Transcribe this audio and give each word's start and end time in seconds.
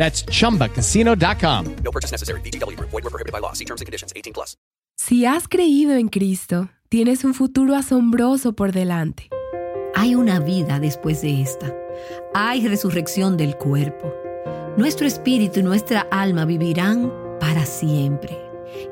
That's 0.00 0.24
chumbacasino.com. 0.24 1.76
No 1.84 1.90
purchase 1.92 2.10
necessary. 2.10 2.40
VGW 2.40 2.74
Group. 2.78 2.88
Void 2.90 3.04
were 3.04 3.10
prohibited 3.10 3.32
by 3.32 3.40
law. 3.40 3.52
See 3.52 3.66
terms 3.66 3.82
and 3.82 3.86
conditions. 3.86 4.14
18 4.16 4.32
plus. 4.32 4.56
Si 4.96 5.26
has 5.26 5.46
creído 5.46 5.94
en 5.94 6.08
Cristo, 6.08 6.70
tienes 6.88 7.22
un 7.22 7.34
futuro 7.34 7.76
asombroso 7.76 8.54
por 8.54 8.72
delante. 8.72 9.28
Hay 9.94 10.14
una 10.14 10.40
vida 10.40 10.80
después 10.80 11.20
de 11.20 11.42
esta. 11.42 11.74
Hay 12.32 12.66
resurrección 12.66 13.36
del 13.36 13.56
cuerpo. 13.56 14.10
Nuestro 14.78 15.06
espíritu 15.06 15.60
y 15.60 15.64
nuestra 15.64 16.06
alma 16.10 16.46
vivirán 16.46 17.12
para 17.38 17.66
siempre. 17.66 18.38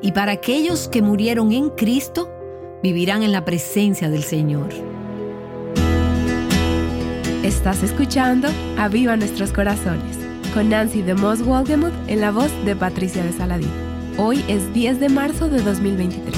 Y 0.03 0.11
para 0.11 0.33
aquellos 0.33 0.89
que 0.89 1.01
murieron 1.01 1.51
en 1.53 1.69
Cristo, 1.69 2.29
vivirán 2.83 3.23
en 3.23 3.31
la 3.31 3.45
presencia 3.45 4.09
del 4.11 4.23
Señor. 4.23 4.69
Estás 7.43 7.81
escuchando 7.81 8.47
Aviva 8.77 9.15
Nuestros 9.15 9.51
Corazones 9.51 10.28
con 10.53 10.69
Nancy 10.69 11.01
de 11.01 11.13
Moss 11.13 11.43
Wolgemuth 11.43 11.93
en 12.07 12.21
la 12.21 12.31
voz 12.31 12.51
de 12.65 12.75
Patricia 12.75 13.23
de 13.23 13.31
Saladín. 13.31 13.69
Hoy 14.17 14.43
es 14.47 14.73
10 14.73 14.99
de 14.99 15.09
marzo 15.09 15.49
de 15.49 15.61
2023. 15.61 16.35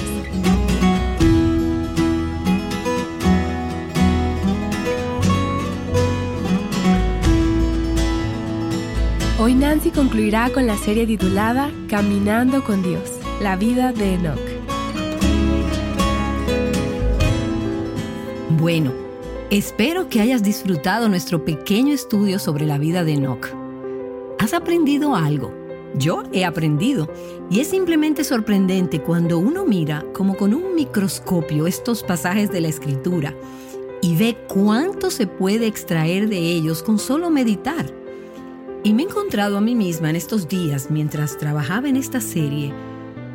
Hoy 9.39 9.55
Nancy 9.55 9.91
concluirá 9.91 10.49
con 10.51 10.67
la 10.67 10.77
serie 10.77 11.07
titulada 11.07 11.71
Caminando 11.89 12.63
con 12.63 12.83
Dios, 12.83 13.19
la 13.41 13.55
vida 13.55 13.91
de 13.91 14.15
Enoch. 14.15 14.39
Bueno, 18.59 18.93
espero 19.49 20.09
que 20.09 20.21
hayas 20.21 20.43
disfrutado 20.43 21.09
nuestro 21.09 21.43
pequeño 21.43 21.93
estudio 21.93 22.37
sobre 22.37 22.65
la 22.65 22.77
vida 22.77 23.03
de 23.03 23.13
Enoch. 23.13 23.60
¿Has 24.41 24.55
aprendido 24.55 25.15
algo? 25.15 25.53
Yo 25.93 26.23
he 26.33 26.45
aprendido 26.45 27.07
y 27.51 27.59
es 27.59 27.67
simplemente 27.67 28.23
sorprendente 28.23 28.99
cuando 28.99 29.37
uno 29.37 29.67
mira 29.67 30.03
como 30.15 30.35
con 30.35 30.55
un 30.55 30.73
microscopio 30.73 31.67
estos 31.67 32.01
pasajes 32.01 32.51
de 32.51 32.59
la 32.59 32.69
escritura 32.69 33.35
y 34.01 34.15
ve 34.15 34.35
cuánto 34.51 35.11
se 35.11 35.27
puede 35.27 35.67
extraer 35.67 36.27
de 36.27 36.39
ellos 36.39 36.81
con 36.81 36.97
solo 36.97 37.29
meditar. 37.29 37.85
Y 38.83 38.95
me 38.95 39.03
he 39.03 39.05
encontrado 39.05 39.59
a 39.59 39.61
mí 39.61 39.75
misma 39.75 40.09
en 40.09 40.15
estos 40.15 40.47
días 40.47 40.87
mientras 40.89 41.37
trabajaba 41.37 41.87
en 41.87 41.95
esta 41.95 42.19
serie, 42.19 42.73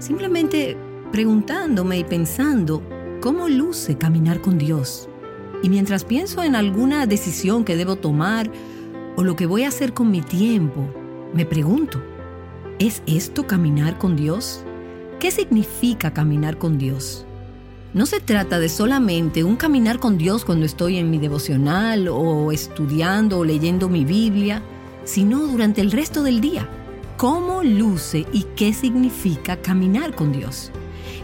simplemente 0.00 0.76
preguntándome 1.12 1.98
y 2.00 2.04
pensando 2.04 2.82
cómo 3.20 3.48
luce 3.48 3.96
caminar 3.96 4.40
con 4.40 4.58
Dios. 4.58 5.08
Y 5.62 5.68
mientras 5.68 6.02
pienso 6.02 6.42
en 6.42 6.56
alguna 6.56 7.06
decisión 7.06 7.64
que 7.64 7.76
debo 7.76 7.94
tomar 7.94 8.50
o 9.16 9.24
lo 9.24 9.34
que 9.34 9.46
voy 9.46 9.64
a 9.64 9.68
hacer 9.68 9.94
con 9.94 10.10
mi 10.10 10.20
tiempo, 10.20 10.88
me 11.32 11.46
pregunto, 11.46 12.02
¿es 12.78 13.02
esto 13.06 13.46
caminar 13.46 13.98
con 13.98 14.14
Dios? 14.14 14.62
¿Qué 15.18 15.30
significa 15.30 16.12
caminar 16.12 16.58
con 16.58 16.78
Dios? 16.78 17.24
No 17.94 18.04
se 18.04 18.20
trata 18.20 18.58
de 18.58 18.68
solamente 18.68 19.42
un 19.42 19.56
caminar 19.56 19.98
con 19.98 20.18
Dios 20.18 20.44
cuando 20.44 20.66
estoy 20.66 20.98
en 20.98 21.10
mi 21.10 21.18
devocional 21.18 22.08
o 22.08 22.52
estudiando 22.52 23.38
o 23.38 23.44
leyendo 23.44 23.88
mi 23.88 24.04
Biblia, 24.04 24.62
sino 25.04 25.46
durante 25.46 25.80
el 25.80 25.90
resto 25.90 26.22
del 26.22 26.42
día. 26.42 26.68
¿Cómo 27.16 27.62
luce 27.62 28.26
y 28.34 28.44
qué 28.54 28.74
significa 28.74 29.56
caminar 29.56 30.14
con 30.14 30.32
Dios? 30.32 30.70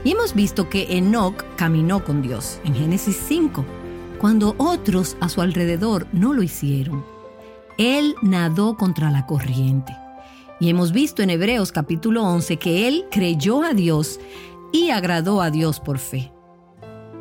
Y 0.02 0.12
hemos 0.12 0.34
visto 0.34 0.70
que 0.70 0.96
Enoch 0.96 1.44
caminó 1.56 2.02
con 2.02 2.22
Dios 2.22 2.58
en 2.64 2.74
Génesis 2.74 3.20
5, 3.28 3.66
cuando 4.18 4.54
otros 4.56 5.18
a 5.20 5.28
su 5.28 5.42
alrededor 5.42 6.06
no 6.12 6.32
lo 6.32 6.42
hicieron. 6.42 7.11
Él 7.78 8.14
nadó 8.22 8.76
contra 8.76 9.10
la 9.10 9.26
corriente. 9.26 9.96
Y 10.60 10.68
hemos 10.68 10.92
visto 10.92 11.22
en 11.22 11.30
Hebreos 11.30 11.72
capítulo 11.72 12.22
11 12.22 12.56
que 12.58 12.86
él 12.86 13.06
creyó 13.10 13.62
a 13.62 13.72
Dios 13.72 14.20
y 14.72 14.90
agradó 14.90 15.42
a 15.42 15.50
Dios 15.50 15.80
por 15.80 15.98
fe. 15.98 16.32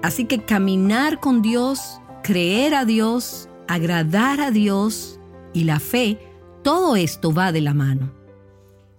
Así 0.03 0.25
que 0.25 0.43
caminar 0.43 1.19
con 1.19 1.41
Dios, 1.41 1.99
creer 2.23 2.75
a 2.75 2.85
Dios, 2.85 3.49
agradar 3.67 4.41
a 4.41 4.51
Dios 4.51 5.19
y 5.53 5.63
la 5.63 5.79
fe, 5.79 6.19
todo 6.63 6.95
esto 6.95 7.33
va 7.33 7.51
de 7.51 7.61
la 7.61 7.73
mano. 7.73 8.13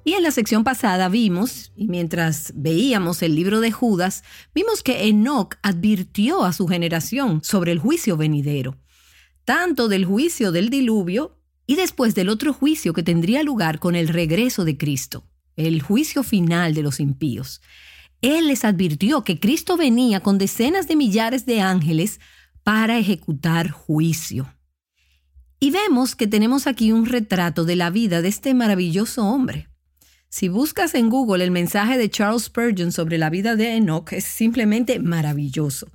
Y 0.05 0.15
en 0.15 0.25
la 0.25 0.33
sección 0.33 0.65
pasada 0.65 1.09
vimos, 1.09 1.73
y 1.77 1.87
mientras 1.87 2.53
veíamos 2.57 3.23
el 3.23 3.37
libro 3.37 3.61
de 3.61 3.71
Judas, 3.71 4.25
vimos 4.53 4.83
que 4.83 5.07
Enoch 5.07 5.55
advirtió 5.63 6.45
a 6.45 6.53
su 6.53 6.67
generación 6.67 7.45
sobre 7.45 7.71
el 7.71 7.79
juicio 7.79 8.17
venidero, 8.17 8.77
tanto 9.45 9.87
del 9.87 10.05
juicio 10.05 10.51
del 10.51 10.71
diluvio 10.71 11.37
y 11.73 11.75
después 11.75 12.15
del 12.15 12.29
otro 12.29 12.53
juicio 12.53 12.93
que 12.93 13.03
tendría 13.03 13.43
lugar 13.43 13.79
con 13.79 13.97
el 13.97 14.09
regreso 14.09 14.67
de 14.67 14.77
Cristo, 14.77 15.25
el 15.57 15.81
juicio 15.81 16.23
final 16.23 16.75
de 16.75 16.83
los 16.83 17.01
impíos. 17.01 17.63
Él 18.21 18.49
les 18.49 18.67
advirtió 18.67 19.25
que 19.25 19.41
Cristo 19.41 19.79
venía 19.79 20.21
con 20.21 20.37
decenas 20.37 20.87
de 20.87 20.97
millares 20.97 21.47
de 21.47 21.63
ángeles 21.63 22.21
para 22.63 22.99
ejecutar 22.99 23.71
juicio. 23.71 24.55
Y 25.61 25.71
vemos 25.71 26.15
que 26.15 26.27
tenemos 26.27 26.67
aquí 26.67 26.93
un 26.93 27.07
retrato 27.07 27.65
de 27.65 27.77
la 27.77 27.89
vida 27.89 28.21
de 28.21 28.29
este 28.29 28.53
maravilloso 28.53 29.25
hombre. 29.25 29.71
Si 30.29 30.49
buscas 30.49 30.95
en 30.95 31.09
Google 31.09 31.43
el 31.43 31.53
mensaje 31.53 31.97
de 31.97 32.11
Charles 32.11 32.43
Spurgeon 32.43 32.93
sobre 32.93 33.17
la 33.17 33.31
vida 33.31 33.57
de 33.57 33.77
Enoch, 33.77 34.13
es 34.13 34.27
simplemente 34.27 34.99
maravilloso. 34.99 35.89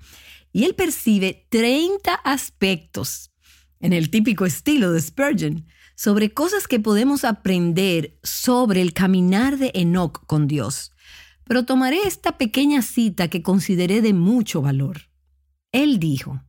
Y 0.52 0.64
él 0.64 0.74
percibe 0.74 1.46
30 1.50 2.16
aspectos, 2.16 3.30
en 3.80 3.94
el 3.94 4.10
típico 4.10 4.46
estilo 4.46 4.92
de 4.92 5.02
Spurgeon, 5.02 5.66
sobre 5.96 6.34
cosas 6.34 6.68
que 6.68 6.80
podemos 6.80 7.24
aprender 7.24 8.20
sobre 8.24 8.82
el 8.82 8.94
caminar 8.94 9.58
de 9.58 9.72
Enoch 9.74 10.26
con 10.28 10.48
Dios. 10.48 10.94
Pero 11.44 11.66
tomaré 11.66 12.00
esta 12.06 12.38
pequeña 12.38 12.82
cita 12.82 13.30
que 13.30 13.42
consideré 13.42 14.02
de 14.02 14.14
mucho 14.14 14.62
valor. 14.62 15.10
Él 15.72 16.00
dijo, 16.00 16.42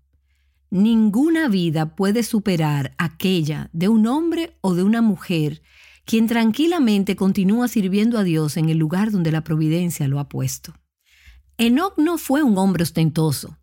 Ninguna 0.71 1.49
vida 1.49 1.97
puede 1.97 2.23
superar 2.23 2.95
aquella 2.99 3.71
de 3.73 3.89
un 3.89 4.07
hombre 4.07 4.59
o 4.61 4.75
de 4.75 4.83
una 4.83 5.01
mujer 5.01 5.63
quien 6.05 6.27
tranquilamente 6.27 7.17
continúa 7.17 7.69
sirviendo 7.69 8.19
a 8.19 8.25
Dios 8.25 8.57
en 8.57 8.69
el 8.71 8.79
lugar 8.79 9.11
donde 9.11 9.31
la 9.31 9.45
providencia 9.45 10.09
lo 10.09 10.19
ha 10.19 10.29
puesto. 10.29 10.75
Enoch 11.59 11.99
no 11.99 12.17
fue 12.17 12.43
un 12.43 12.57
hombre 12.57 12.83
ostentoso. 12.83 13.59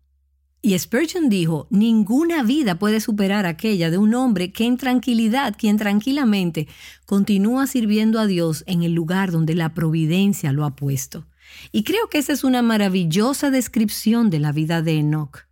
Y 0.66 0.76
Spurgeon 0.76 1.28
dijo, 1.28 1.68
ninguna 1.70 2.42
vida 2.42 2.76
puede 2.76 3.00
superar 3.00 3.46
aquella 3.46 3.88
de 3.88 3.98
un 3.98 4.14
hombre 4.14 4.50
que 4.50 4.64
en 4.64 4.76
tranquilidad, 4.76 5.54
quien 5.56 5.76
tranquilamente 5.76 6.66
continúa 7.04 7.68
sirviendo 7.68 8.18
a 8.18 8.26
Dios 8.26 8.64
en 8.66 8.82
el 8.82 8.92
lugar 8.92 9.30
donde 9.30 9.54
la 9.54 9.74
providencia 9.74 10.50
lo 10.50 10.64
ha 10.64 10.74
puesto. 10.74 11.24
Y 11.70 11.84
creo 11.84 12.08
que 12.08 12.18
esa 12.18 12.32
es 12.32 12.42
una 12.42 12.62
maravillosa 12.62 13.52
descripción 13.52 14.28
de 14.28 14.40
la 14.40 14.50
vida 14.50 14.82
de 14.82 14.98
Enoch. 14.98 15.46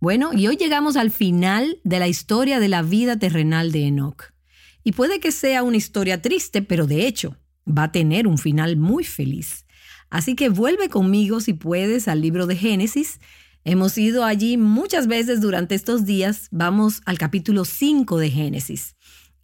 Bueno, 0.00 0.32
y 0.34 0.48
hoy 0.48 0.56
llegamos 0.56 0.96
al 0.96 1.12
final 1.12 1.78
de 1.84 2.00
la 2.00 2.08
historia 2.08 2.58
de 2.58 2.66
la 2.66 2.82
vida 2.82 3.16
terrenal 3.16 3.70
de 3.70 3.86
Enoch. 3.86 4.32
Y 4.82 4.90
puede 4.90 5.20
que 5.20 5.30
sea 5.30 5.62
una 5.62 5.76
historia 5.76 6.20
triste, 6.20 6.62
pero 6.62 6.88
de 6.88 7.06
hecho 7.06 7.36
va 7.64 7.84
a 7.84 7.92
tener 7.92 8.26
un 8.26 8.38
final 8.38 8.76
muy 8.76 9.04
feliz. 9.04 9.66
Así 10.10 10.34
que 10.34 10.48
vuelve 10.48 10.88
conmigo 10.88 11.38
si 11.38 11.52
puedes 11.52 12.08
al 12.08 12.22
libro 12.22 12.48
de 12.48 12.56
Génesis. 12.56 13.20
Hemos 13.70 13.98
ido 13.98 14.24
allí 14.24 14.56
muchas 14.56 15.08
veces 15.08 15.42
durante 15.42 15.74
estos 15.74 16.06
días. 16.06 16.48
Vamos 16.50 17.02
al 17.04 17.18
capítulo 17.18 17.66
5 17.66 18.16
de 18.16 18.30
Génesis. 18.30 18.96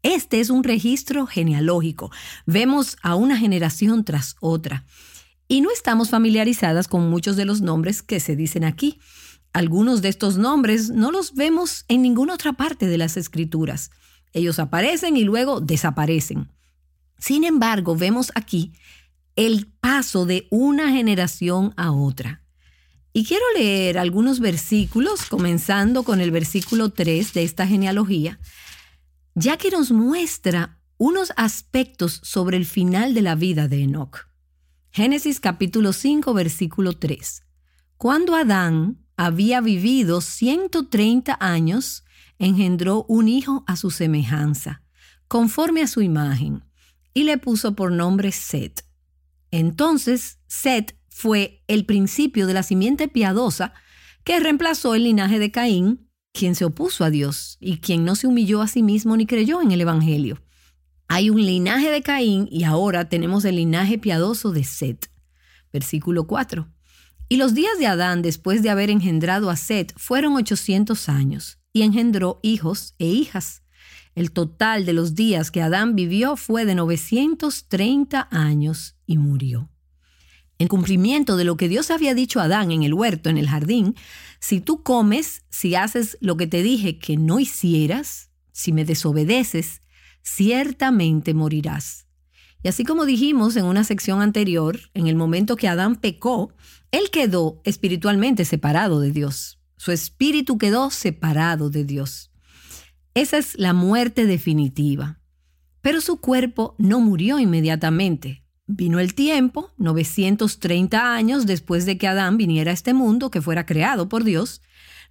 Este 0.03 0.41
es 0.41 0.49
un 0.49 0.65
registro 0.65 1.26
genealógico. 1.26 2.11
Vemos 2.47 2.97
a 3.03 3.17
una 3.17 3.37
generación 3.37 4.03
tras 4.03 4.37
otra. 4.41 4.87
Y 5.47 5.61
no 5.61 5.71
estamos 5.71 6.09
familiarizadas 6.09 6.88
con 6.88 7.11
muchos 7.11 7.37
de 7.37 7.44
los 7.44 7.61
nombres 7.61 8.00
que 8.00 8.19
se 8.19 8.35
dicen 8.35 8.65
aquí. 8.65 8.99
Algunos 9.53 10.00
de 10.00 10.09
estos 10.09 10.38
nombres 10.38 10.88
no 10.88 11.11
los 11.11 11.35
vemos 11.35 11.85
en 11.88 12.00
ninguna 12.00 12.32
otra 12.32 12.55
parte 12.55 12.87
de 12.87 12.97
las 12.97 13.19
escrituras. 13.19 13.91
Ellos 14.32 14.59
aparecen 14.59 15.19
y 15.19 15.25
luego 15.25 15.61
desaparecen. 15.61 16.50
Sin 17.19 17.44
embargo, 17.44 17.94
vemos 17.94 18.32
aquí 18.35 18.73
el 19.37 19.67
paso 19.67 20.25
de 20.25 20.47
una 20.49 20.93
generación 20.93 21.75
a 21.76 21.93
otra. 21.93 22.44
Y 23.16 23.25
quiero 23.25 23.44
leer 23.56 23.96
algunos 23.96 24.40
versículos, 24.40 25.26
comenzando 25.26 26.02
con 26.02 26.20
el 26.20 26.32
versículo 26.32 26.90
3 26.90 27.32
de 27.32 27.44
esta 27.44 27.64
genealogía, 27.64 28.40
ya 29.37 29.56
que 29.56 29.70
nos 29.70 29.93
muestra 29.93 30.81
unos 30.99 31.32
aspectos 31.37 32.19
sobre 32.25 32.56
el 32.56 32.66
final 32.66 33.14
de 33.14 33.22
la 33.22 33.37
vida 33.37 33.69
de 33.69 33.82
Enoch. 33.82 34.26
Génesis 34.90 35.38
capítulo 35.38 35.93
5, 35.93 36.34
versículo 36.34 36.94
3. 36.94 37.44
Cuando 37.99 38.34
Adán 38.34 39.06
había 39.16 39.61
vivido 39.61 40.20
130 40.20 41.37
años, 41.38 42.02
engendró 42.40 43.05
un 43.08 43.28
hijo 43.28 43.62
a 43.69 43.76
su 43.76 43.93
semejanza, 43.93 44.82
conforme 45.28 45.82
a 45.82 45.87
su 45.87 46.02
imagen, 46.02 46.64
y 47.12 47.22
le 47.22 47.38
puso 47.38 47.76
por 47.76 47.93
nombre 47.93 48.32
Set. 48.32 48.84
Entonces, 49.52 50.40
Set 50.49 50.99
fue 51.16 51.62
el 51.69 51.87
principio 51.87 52.49
de 52.49 52.55
la 52.55 52.64
simiente 52.64 53.06
piadosa 53.06 53.72
que 54.25 54.40
reemplazó 54.40 54.96
el 54.96 55.05
linaje 55.05 55.38
de 55.38 55.52
Caín, 55.52 56.11
quien 56.32 56.56
se 56.56 56.64
opuso 56.64 57.05
a 57.05 57.11
Dios 57.11 57.56
y 57.61 57.78
quien 57.78 58.05
no 58.05 58.16
se 58.16 58.26
humilló 58.26 58.61
a 58.62 58.66
sí 58.66 58.82
mismo 58.82 59.16
ni 59.16 59.25
creyó 59.25 59.62
en 59.62 59.70
el 59.70 59.81
Evangelio. 59.81 60.43
Hay 61.06 61.31
un 61.31 61.40
linaje 61.40 61.88
de 61.88 62.02
Caín 62.02 62.49
y 62.50 62.64
ahora 62.64 63.08
tenemos 63.08 63.44
el 63.44 63.56
linaje 63.56 63.96
piadoso 63.96 64.50
de 64.50 64.64
Set. 64.64 65.08
Versículo 65.72 66.26
4. 66.26 66.69
Y 67.28 67.37
los 67.37 67.55
días 67.55 67.78
de 67.78 67.87
Adán 67.87 68.20
después 68.20 68.64
de 68.64 68.70
haber 68.70 68.90
engendrado 68.90 69.50
a 69.50 69.56
Set 69.56 69.94
fueron 69.96 70.34
800 70.34 71.08
años, 71.08 71.61
y 71.72 71.82
engendró 71.82 72.40
hijos 72.43 72.96
e 72.99 73.06
hijas. 73.06 73.62
El 74.16 74.32
total 74.32 74.84
de 74.84 74.94
los 74.94 75.14
días 75.14 75.52
que 75.52 75.62
Adán 75.62 75.94
vivió 75.94 76.37
fue 76.37 76.64
de 76.64 76.75
930 76.75 78.26
años 78.32 78.96
y 79.06 79.16
murió. 79.19 79.70
En 80.64 80.69
cumplimiento 80.69 81.37
de 81.37 81.44
lo 81.44 81.58
que 81.58 81.69
Dios 81.69 81.90
había 81.90 82.14
dicho 82.14 82.40
a 82.40 82.44
Adán 82.44 82.70
en 82.70 82.84
el 82.84 82.94
huerto, 82.94 83.28
en 83.28 83.37
el 83.37 83.50
jardín, 83.50 83.96
si 84.40 84.62
tú 84.62 84.82
comes, 84.82 85.43
si 85.50 85.75
haces 85.75 86.16
lo 86.22 86.38
que 86.38 86.46
te 86.46 86.62
dije 86.62 86.99
que 86.99 87.19
no 87.19 87.38
hicieras, 87.38 88.31
si 88.50 88.72
me 88.72 88.87
desobedeces, 88.87 89.82
ciertamente 90.22 91.34
morirás. 91.34 92.06
Y 92.62 92.69
así 92.69 92.82
como 92.82 93.05
dijimos 93.05 93.56
en 93.56 93.66
una 93.66 93.84
sección 93.84 94.22
anterior, 94.22 94.81
en 94.94 95.06
el 95.06 95.16
momento 95.16 95.56
que 95.56 95.69
Adán 95.69 95.96
pecó, 95.96 96.55
él 96.93 97.11
quedó 97.12 97.61
espiritualmente 97.64 98.46
separado 98.46 99.00
de 99.00 99.11
Dios. 99.12 99.61
Su 99.76 99.93
espíritu 99.93 100.56
quedó 100.56 100.88
separado 100.88 101.69
de 101.69 101.84
Dios. 101.84 102.31
Esa 103.12 103.37
es 103.37 103.55
la 103.58 103.75
muerte 103.75 104.25
definitiva. 104.25 105.20
Pero 105.82 106.00
su 106.00 106.22
cuerpo 106.22 106.75
no 106.78 107.00
murió 107.00 107.38
inmediatamente. 107.38 108.44
Vino 108.66 108.99
el 108.99 109.14
tiempo, 109.14 109.72
930 109.76 111.14
años 111.14 111.44
después 111.44 111.84
de 111.84 111.99
que 111.99 112.06
Adán 112.06 112.38
viniera 112.38 112.70
a 112.70 112.75
este 112.75 112.94
mundo 112.94 113.31
que 113.31 113.43
fuera 113.43 113.66
creado 113.66 114.08
por 114.08 114.25
Dios, 114.25 114.62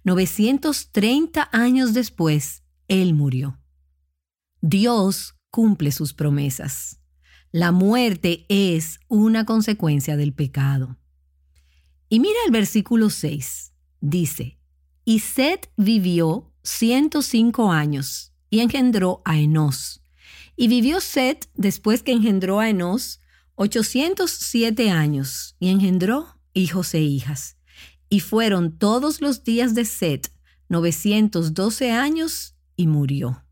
930 0.02 1.48
años 1.52 1.94
después, 1.94 2.64
Él 2.88 3.14
murió. 3.14 3.60
Dios 4.60 5.36
cumple 5.50 5.92
sus 5.92 6.14
promesas. 6.14 7.00
La 7.52 7.70
muerte 7.70 8.44
es 8.48 8.98
una 9.08 9.44
consecuencia 9.44 10.16
del 10.16 10.32
pecado. 10.32 10.98
Y 12.08 12.18
mira 12.18 12.38
el 12.46 12.50
versículo 12.50 13.08
6. 13.08 13.72
Dice, 14.00 14.58
y 15.04 15.20
Set 15.20 15.70
vivió 15.76 16.52
105 16.62 17.70
años 17.70 18.34
y 18.50 18.60
engendró 18.60 19.22
a 19.24 19.38
Enos. 19.38 20.02
Y 20.56 20.66
vivió 20.66 21.00
Set 21.00 21.48
después 21.54 22.02
que 22.02 22.12
engendró 22.12 22.58
a 22.58 22.68
Enos 22.68 23.20
807 23.56 24.90
años 24.90 25.56
y 25.60 25.68
engendró 25.68 26.38
hijos 26.52 26.94
e 26.94 27.00
hijas. 27.00 27.56
Y 28.08 28.20
fueron 28.20 28.78
todos 28.78 29.20
los 29.20 29.44
días 29.44 29.74
de 29.74 29.84
Set 29.84 30.30
912 30.68 31.90
años 31.92 32.56
y 32.76 32.86
murió. 32.86 33.44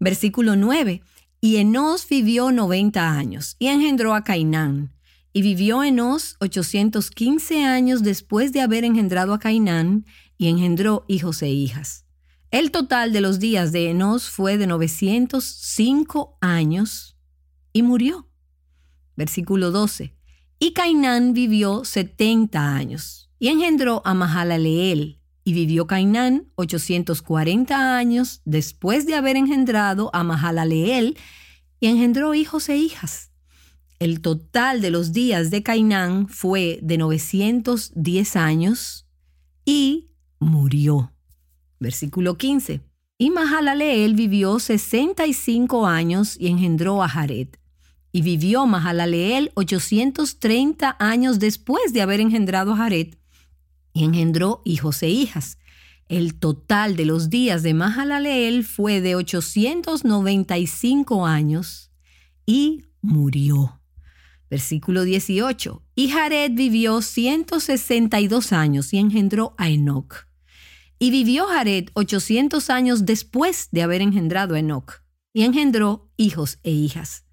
Versículo 0.00 0.56
9. 0.56 1.02
Y 1.40 1.56
Enos 1.56 2.08
vivió 2.08 2.52
90 2.52 3.10
años 3.10 3.56
y 3.58 3.66
engendró 3.66 4.14
a 4.14 4.24
Cainán. 4.24 4.94
Y 5.32 5.42
vivió 5.42 5.82
Enos 5.82 6.36
815 6.40 7.64
años 7.64 8.02
después 8.02 8.52
de 8.52 8.60
haber 8.60 8.84
engendrado 8.84 9.34
a 9.34 9.38
Cainán 9.38 10.06
y 10.38 10.48
engendró 10.48 11.04
hijos 11.08 11.42
e 11.42 11.50
hijas. 11.50 12.04
El 12.50 12.70
total 12.70 13.12
de 13.12 13.20
los 13.20 13.40
días 13.40 13.72
de 13.72 13.90
Enos 13.90 14.30
fue 14.30 14.56
de 14.58 14.66
905 14.66 16.38
años 16.40 17.16
y 17.72 17.82
murió. 17.82 18.28
Versículo 19.16 19.70
12. 19.70 20.14
Y 20.58 20.72
Cainán 20.72 21.32
vivió 21.32 21.84
70 21.84 22.74
años 22.74 23.30
y 23.38 23.48
engendró 23.48 24.02
a 24.04 24.14
Mahalaleel. 24.14 25.20
Y 25.46 25.52
vivió 25.52 25.86
Cainán 25.86 26.46
840 26.54 27.98
años 27.98 28.40
después 28.46 29.04
de 29.06 29.14
haber 29.14 29.36
engendrado 29.36 30.10
a 30.14 30.24
Mahalaleel 30.24 31.18
y 31.80 31.86
engendró 31.88 32.34
hijos 32.34 32.70
e 32.70 32.78
hijas. 32.78 33.30
El 33.98 34.22
total 34.22 34.80
de 34.80 34.90
los 34.90 35.12
días 35.12 35.50
de 35.50 35.62
Cainán 35.62 36.28
fue 36.28 36.78
de 36.82 36.96
910 36.96 38.36
años 38.36 39.06
y 39.66 40.08
murió. 40.38 41.12
Versículo 41.78 42.38
15. 42.38 42.80
Y 43.18 43.30
Mahalaleel 43.30 44.14
vivió 44.14 44.58
65 44.58 45.86
años 45.86 46.36
y 46.40 46.48
engendró 46.48 47.02
a 47.02 47.08
Jared. 47.08 47.48
Y 48.14 48.22
vivió 48.22 48.64
Mahalaleel 48.64 49.50
830 49.54 50.96
años 51.00 51.40
después 51.40 51.92
de 51.92 52.00
haber 52.00 52.20
engendrado 52.20 52.74
a 52.74 52.76
Jared 52.76 53.16
y 53.92 54.04
engendró 54.04 54.62
hijos 54.64 55.02
e 55.02 55.08
hijas. 55.08 55.58
El 56.08 56.38
total 56.38 56.94
de 56.94 57.06
los 57.06 57.28
días 57.28 57.64
de 57.64 57.74
Mahalaleel 57.74 58.62
fue 58.62 59.00
de 59.00 59.16
895 59.16 61.26
años 61.26 61.90
y 62.46 62.84
murió. 63.02 63.80
Versículo 64.48 65.02
18. 65.02 65.82
Y 65.96 66.10
Jared 66.10 66.52
vivió 66.52 67.02
162 67.02 68.52
años 68.52 68.92
y 68.92 68.98
engendró 68.98 69.56
a 69.58 69.70
Enoch. 69.70 70.28
Y 71.00 71.10
vivió 71.10 71.46
Jared 71.46 71.88
800 71.94 72.70
años 72.70 73.06
después 73.06 73.70
de 73.72 73.82
haber 73.82 74.02
engendrado 74.02 74.54
a 74.54 74.60
Enoch, 74.60 75.02
y 75.32 75.42
engendró 75.42 76.12
hijos 76.16 76.60
e 76.62 76.70
hijas. 76.70 77.23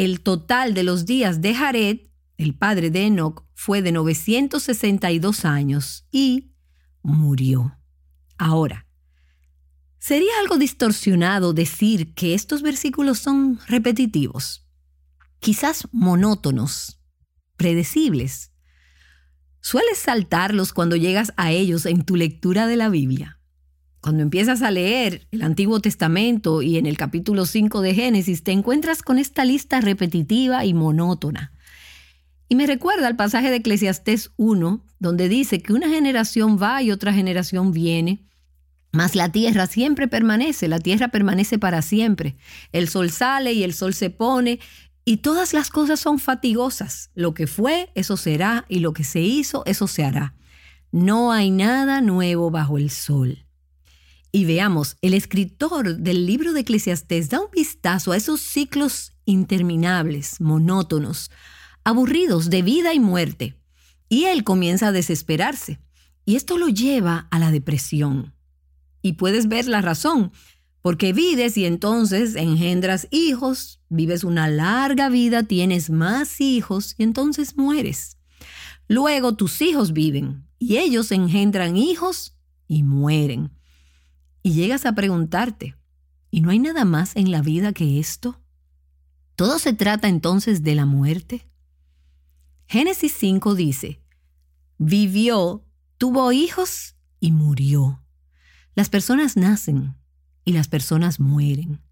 El 0.00 0.22
total 0.22 0.72
de 0.72 0.82
los 0.82 1.04
días 1.04 1.42
de 1.42 1.54
Jared, 1.54 1.98
el 2.38 2.54
padre 2.54 2.88
de 2.88 3.04
Enoch, 3.04 3.44
fue 3.52 3.82
de 3.82 3.92
962 3.92 5.44
años 5.44 6.06
y 6.10 6.54
murió. 7.02 7.78
Ahora, 8.38 8.86
sería 9.98 10.32
algo 10.40 10.56
distorsionado 10.56 11.52
decir 11.52 12.14
que 12.14 12.32
estos 12.32 12.62
versículos 12.62 13.18
son 13.18 13.60
repetitivos 13.68 14.66
quizás 15.38 15.86
monótonos, 15.92 17.02
predecibles. 17.58 18.52
Sueles 19.60 19.98
saltarlos 19.98 20.72
cuando 20.72 20.96
llegas 20.96 21.32
a 21.36 21.50
ellos 21.50 21.84
en 21.84 22.06
tu 22.06 22.16
lectura 22.16 22.66
de 22.66 22.76
la 22.76 22.88
Biblia. 22.88 23.39
Cuando 24.00 24.22
empiezas 24.22 24.62
a 24.62 24.70
leer 24.70 25.26
el 25.30 25.42
Antiguo 25.42 25.80
Testamento 25.80 26.62
y 26.62 26.78
en 26.78 26.86
el 26.86 26.96
capítulo 26.96 27.44
5 27.44 27.82
de 27.82 27.94
Génesis 27.94 28.42
te 28.42 28.52
encuentras 28.52 29.02
con 29.02 29.18
esta 29.18 29.44
lista 29.44 29.80
repetitiva 29.82 30.64
y 30.64 30.72
monótona. 30.72 31.52
Y 32.48 32.54
me 32.54 32.66
recuerda 32.66 33.06
al 33.06 33.16
pasaje 33.16 33.50
de 33.50 33.56
Eclesiastés 33.56 34.32
1, 34.36 34.82
donde 34.98 35.28
dice 35.28 35.60
que 35.60 35.74
una 35.74 35.88
generación 35.88 36.58
va 36.60 36.82
y 36.82 36.90
otra 36.90 37.12
generación 37.12 37.72
viene, 37.72 38.26
mas 38.90 39.14
la 39.14 39.30
tierra 39.30 39.66
siempre 39.66 40.08
permanece, 40.08 40.66
la 40.66 40.80
tierra 40.80 41.08
permanece 41.08 41.58
para 41.58 41.82
siempre. 41.82 42.36
El 42.72 42.88
sol 42.88 43.10
sale 43.10 43.52
y 43.52 43.62
el 43.62 43.74
sol 43.74 43.94
se 43.94 44.10
pone, 44.10 44.60
Y 45.04 45.18
todas 45.18 45.54
las 45.54 45.70
cosas 45.70 45.98
son 45.98 46.18
fatigosas. 46.18 47.10
Lo 47.14 47.32
que 47.32 47.46
fue, 47.46 47.90
eso 47.94 48.16
será, 48.16 48.66
y 48.68 48.80
lo 48.80 48.92
que 48.92 49.02
se 49.02 49.20
hizo, 49.20 49.64
eso 49.64 49.88
se 49.88 50.04
hará. 50.04 50.34
No 50.92 51.32
hay 51.32 51.50
nada 51.50 52.00
nuevo 52.00 52.50
bajo 52.50 52.76
el 52.76 52.90
sol. 52.90 53.46
Y 54.32 54.44
veamos, 54.44 54.96
el 55.02 55.14
escritor 55.14 55.96
del 55.96 56.26
libro 56.26 56.52
de 56.52 56.60
Eclesiastés 56.60 57.30
da 57.30 57.40
un 57.40 57.50
vistazo 57.50 58.12
a 58.12 58.16
esos 58.16 58.40
ciclos 58.40 59.12
interminables, 59.24 60.40
monótonos, 60.40 61.30
aburridos 61.82 62.48
de 62.48 62.62
vida 62.62 62.94
y 62.94 63.00
muerte. 63.00 63.56
Y 64.08 64.24
él 64.24 64.44
comienza 64.44 64.88
a 64.88 64.92
desesperarse. 64.92 65.80
Y 66.24 66.36
esto 66.36 66.58
lo 66.58 66.68
lleva 66.68 67.26
a 67.30 67.38
la 67.38 67.50
depresión. 67.50 68.34
Y 69.02 69.14
puedes 69.14 69.48
ver 69.48 69.66
la 69.66 69.80
razón, 69.80 70.30
porque 70.82 71.12
vives 71.12 71.56
y 71.56 71.64
entonces 71.64 72.36
engendras 72.36 73.08
hijos, 73.10 73.80
vives 73.88 74.22
una 74.22 74.48
larga 74.48 75.08
vida, 75.08 75.42
tienes 75.42 75.90
más 75.90 76.40
hijos 76.40 76.94
y 76.98 77.02
entonces 77.02 77.56
mueres. 77.56 78.16
Luego 78.86 79.34
tus 79.34 79.60
hijos 79.60 79.92
viven 79.92 80.46
y 80.58 80.78
ellos 80.78 81.10
engendran 81.12 81.76
hijos 81.76 82.36
y 82.68 82.82
mueren. 82.82 83.50
Y 84.42 84.52
llegas 84.52 84.86
a 84.86 84.94
preguntarte, 84.94 85.76
¿y 86.30 86.40
no 86.40 86.50
hay 86.50 86.58
nada 86.58 86.84
más 86.84 87.14
en 87.16 87.30
la 87.30 87.42
vida 87.42 87.72
que 87.72 87.98
esto? 87.98 88.40
¿Todo 89.36 89.58
se 89.58 89.72
trata 89.72 90.08
entonces 90.08 90.62
de 90.62 90.74
la 90.74 90.86
muerte? 90.86 91.48
Génesis 92.66 93.14
5 93.18 93.54
dice, 93.54 94.00
vivió, 94.78 95.64
tuvo 95.98 96.32
hijos 96.32 96.96
y 97.18 97.32
murió. 97.32 98.02
Las 98.74 98.88
personas 98.88 99.36
nacen 99.36 99.96
y 100.44 100.52
las 100.52 100.68
personas 100.68 101.20
mueren. 101.20 101.82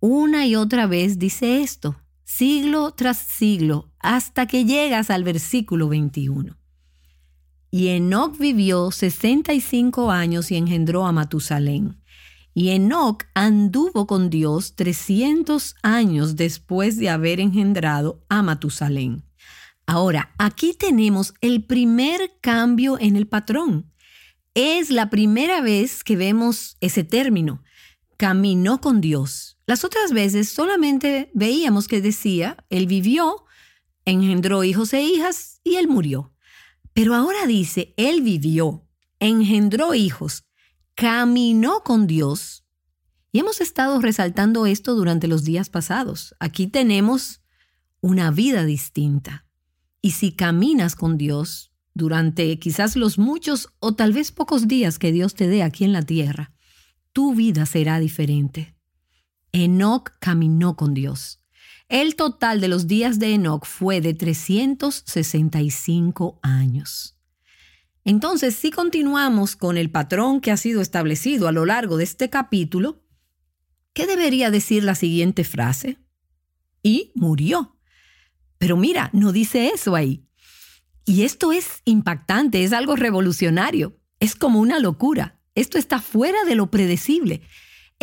Una 0.00 0.46
y 0.46 0.56
otra 0.56 0.86
vez 0.86 1.18
dice 1.18 1.62
esto, 1.62 1.96
siglo 2.24 2.92
tras 2.92 3.18
siglo, 3.18 3.92
hasta 3.98 4.46
que 4.46 4.64
llegas 4.64 5.10
al 5.10 5.24
versículo 5.24 5.88
21. 5.88 6.56
Y 7.76 7.88
Enoc 7.88 8.38
vivió 8.38 8.92
65 8.92 10.12
años 10.12 10.52
y 10.52 10.56
engendró 10.56 11.08
a 11.08 11.10
Matusalén. 11.10 12.00
Y 12.54 12.68
Enoc 12.68 13.24
anduvo 13.34 14.06
con 14.06 14.30
Dios 14.30 14.76
300 14.76 15.74
años 15.82 16.36
después 16.36 16.98
de 16.98 17.08
haber 17.08 17.40
engendrado 17.40 18.24
a 18.28 18.42
Matusalén. 18.42 19.24
Ahora, 19.86 20.32
aquí 20.38 20.74
tenemos 20.78 21.34
el 21.40 21.64
primer 21.64 22.38
cambio 22.40 22.96
en 23.00 23.16
el 23.16 23.26
patrón. 23.26 23.90
Es 24.54 24.90
la 24.90 25.10
primera 25.10 25.60
vez 25.60 26.04
que 26.04 26.14
vemos 26.14 26.76
ese 26.80 27.02
término. 27.02 27.64
Caminó 28.16 28.80
con 28.80 29.00
Dios. 29.00 29.58
Las 29.66 29.82
otras 29.82 30.12
veces 30.12 30.48
solamente 30.48 31.28
veíamos 31.34 31.88
que 31.88 32.00
decía, 32.00 32.56
Él 32.70 32.86
vivió, 32.86 33.46
engendró 34.04 34.62
hijos 34.62 34.92
e 34.92 35.02
hijas 35.02 35.60
y 35.64 35.74
Él 35.74 35.88
murió. 35.88 36.33
Pero 36.94 37.14
ahora 37.14 37.46
dice, 37.46 37.92
Él 37.96 38.22
vivió, 38.22 38.88
engendró 39.18 39.94
hijos, 39.94 40.44
caminó 40.94 41.82
con 41.82 42.06
Dios. 42.06 42.64
Y 43.32 43.40
hemos 43.40 43.60
estado 43.60 44.00
resaltando 44.00 44.64
esto 44.64 44.94
durante 44.94 45.26
los 45.26 45.42
días 45.42 45.68
pasados. 45.68 46.36
Aquí 46.38 46.68
tenemos 46.68 47.42
una 48.00 48.30
vida 48.30 48.64
distinta. 48.64 49.44
Y 50.00 50.12
si 50.12 50.32
caminas 50.32 50.94
con 50.94 51.18
Dios 51.18 51.72
durante 51.94 52.58
quizás 52.60 52.94
los 52.94 53.18
muchos 53.18 53.70
o 53.80 53.94
tal 53.94 54.12
vez 54.12 54.30
pocos 54.30 54.68
días 54.68 54.98
que 55.00 55.10
Dios 55.10 55.34
te 55.34 55.48
dé 55.48 55.64
aquí 55.64 55.84
en 55.84 55.92
la 55.92 56.02
tierra, 56.02 56.52
tu 57.12 57.34
vida 57.34 57.66
será 57.66 57.98
diferente. 57.98 58.76
Enoc 59.50 60.12
caminó 60.20 60.76
con 60.76 60.94
Dios. 60.94 61.43
El 61.88 62.16
total 62.16 62.62
de 62.62 62.68
los 62.68 62.86
días 62.86 63.18
de 63.18 63.34
Enoch 63.34 63.66
fue 63.66 64.00
de 64.00 64.14
365 64.14 66.38
años. 66.42 67.18
Entonces, 68.04 68.54
si 68.54 68.70
continuamos 68.70 69.56
con 69.56 69.76
el 69.76 69.90
patrón 69.90 70.40
que 70.40 70.50
ha 70.50 70.56
sido 70.56 70.80
establecido 70.80 71.46
a 71.46 71.52
lo 71.52 71.66
largo 71.66 71.98
de 71.98 72.04
este 72.04 72.30
capítulo, 72.30 73.04
¿qué 73.92 74.06
debería 74.06 74.50
decir 74.50 74.82
la 74.82 74.94
siguiente 74.94 75.44
frase? 75.44 75.98
Y 76.82 77.12
murió. 77.14 77.78
Pero 78.58 78.76
mira, 78.76 79.08
no 79.12 79.32
dice 79.32 79.68
eso 79.68 79.94
ahí. 79.94 80.26
Y 81.04 81.24
esto 81.24 81.52
es 81.52 81.82
impactante, 81.84 82.64
es 82.64 82.72
algo 82.72 82.96
revolucionario, 82.96 84.00
es 84.20 84.34
como 84.34 84.60
una 84.60 84.78
locura. 84.78 85.38
Esto 85.54 85.76
está 85.76 86.00
fuera 86.00 86.44
de 86.44 86.54
lo 86.54 86.70
predecible 86.70 87.42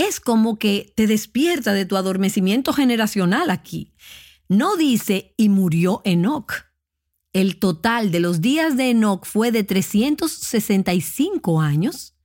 es 0.07 0.19
como 0.19 0.57
que 0.57 0.93
te 0.95 1.07
despierta 1.07 1.73
de 1.73 1.85
tu 1.85 1.97
adormecimiento 1.97 2.73
generacional 2.73 3.49
aquí. 3.49 3.93
No 4.47 4.75
dice 4.75 5.33
y 5.37 5.49
murió 5.49 6.01
Enoch. 6.03 6.53
El 7.33 7.59
total 7.59 8.11
de 8.11 8.19
los 8.19 8.41
días 8.41 8.75
de 8.75 8.89
Enoch 8.89 9.25
fue 9.25 9.51
de 9.51 9.63
365 9.63 11.61
años. 11.61 12.15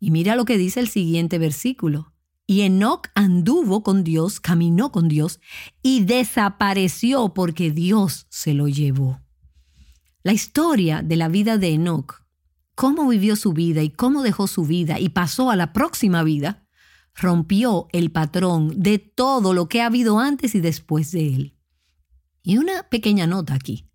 Y 0.00 0.10
mira 0.10 0.36
lo 0.36 0.44
que 0.44 0.56
dice 0.56 0.80
el 0.80 0.88
siguiente 0.88 1.38
versículo. 1.38 2.14
Y 2.46 2.62
Enoch 2.62 3.08
anduvo 3.14 3.82
con 3.82 4.04
Dios, 4.04 4.40
caminó 4.40 4.92
con 4.92 5.08
Dios 5.08 5.40
y 5.82 6.04
desapareció 6.04 7.32
porque 7.34 7.70
Dios 7.70 8.26
se 8.30 8.54
lo 8.54 8.68
llevó. 8.68 9.20
La 10.22 10.32
historia 10.32 11.02
de 11.02 11.16
la 11.16 11.28
vida 11.28 11.58
de 11.58 11.68
Enoch, 11.68 12.22
cómo 12.74 13.08
vivió 13.08 13.36
su 13.36 13.52
vida 13.52 13.82
y 13.82 13.90
cómo 13.90 14.22
dejó 14.22 14.46
su 14.46 14.64
vida 14.64 14.98
y 14.98 15.10
pasó 15.10 15.50
a 15.50 15.56
la 15.56 15.72
próxima 15.72 16.22
vida, 16.22 16.63
rompió 17.14 17.88
el 17.92 18.10
patrón 18.10 18.72
de 18.76 18.98
todo 18.98 19.54
lo 19.54 19.68
que 19.68 19.82
ha 19.82 19.86
habido 19.86 20.18
antes 20.18 20.54
y 20.54 20.60
después 20.60 21.12
de 21.12 21.34
él. 21.34 21.56
Y 22.42 22.58
una 22.58 22.84
pequeña 22.84 23.26
nota 23.26 23.54
aquí. 23.54 23.88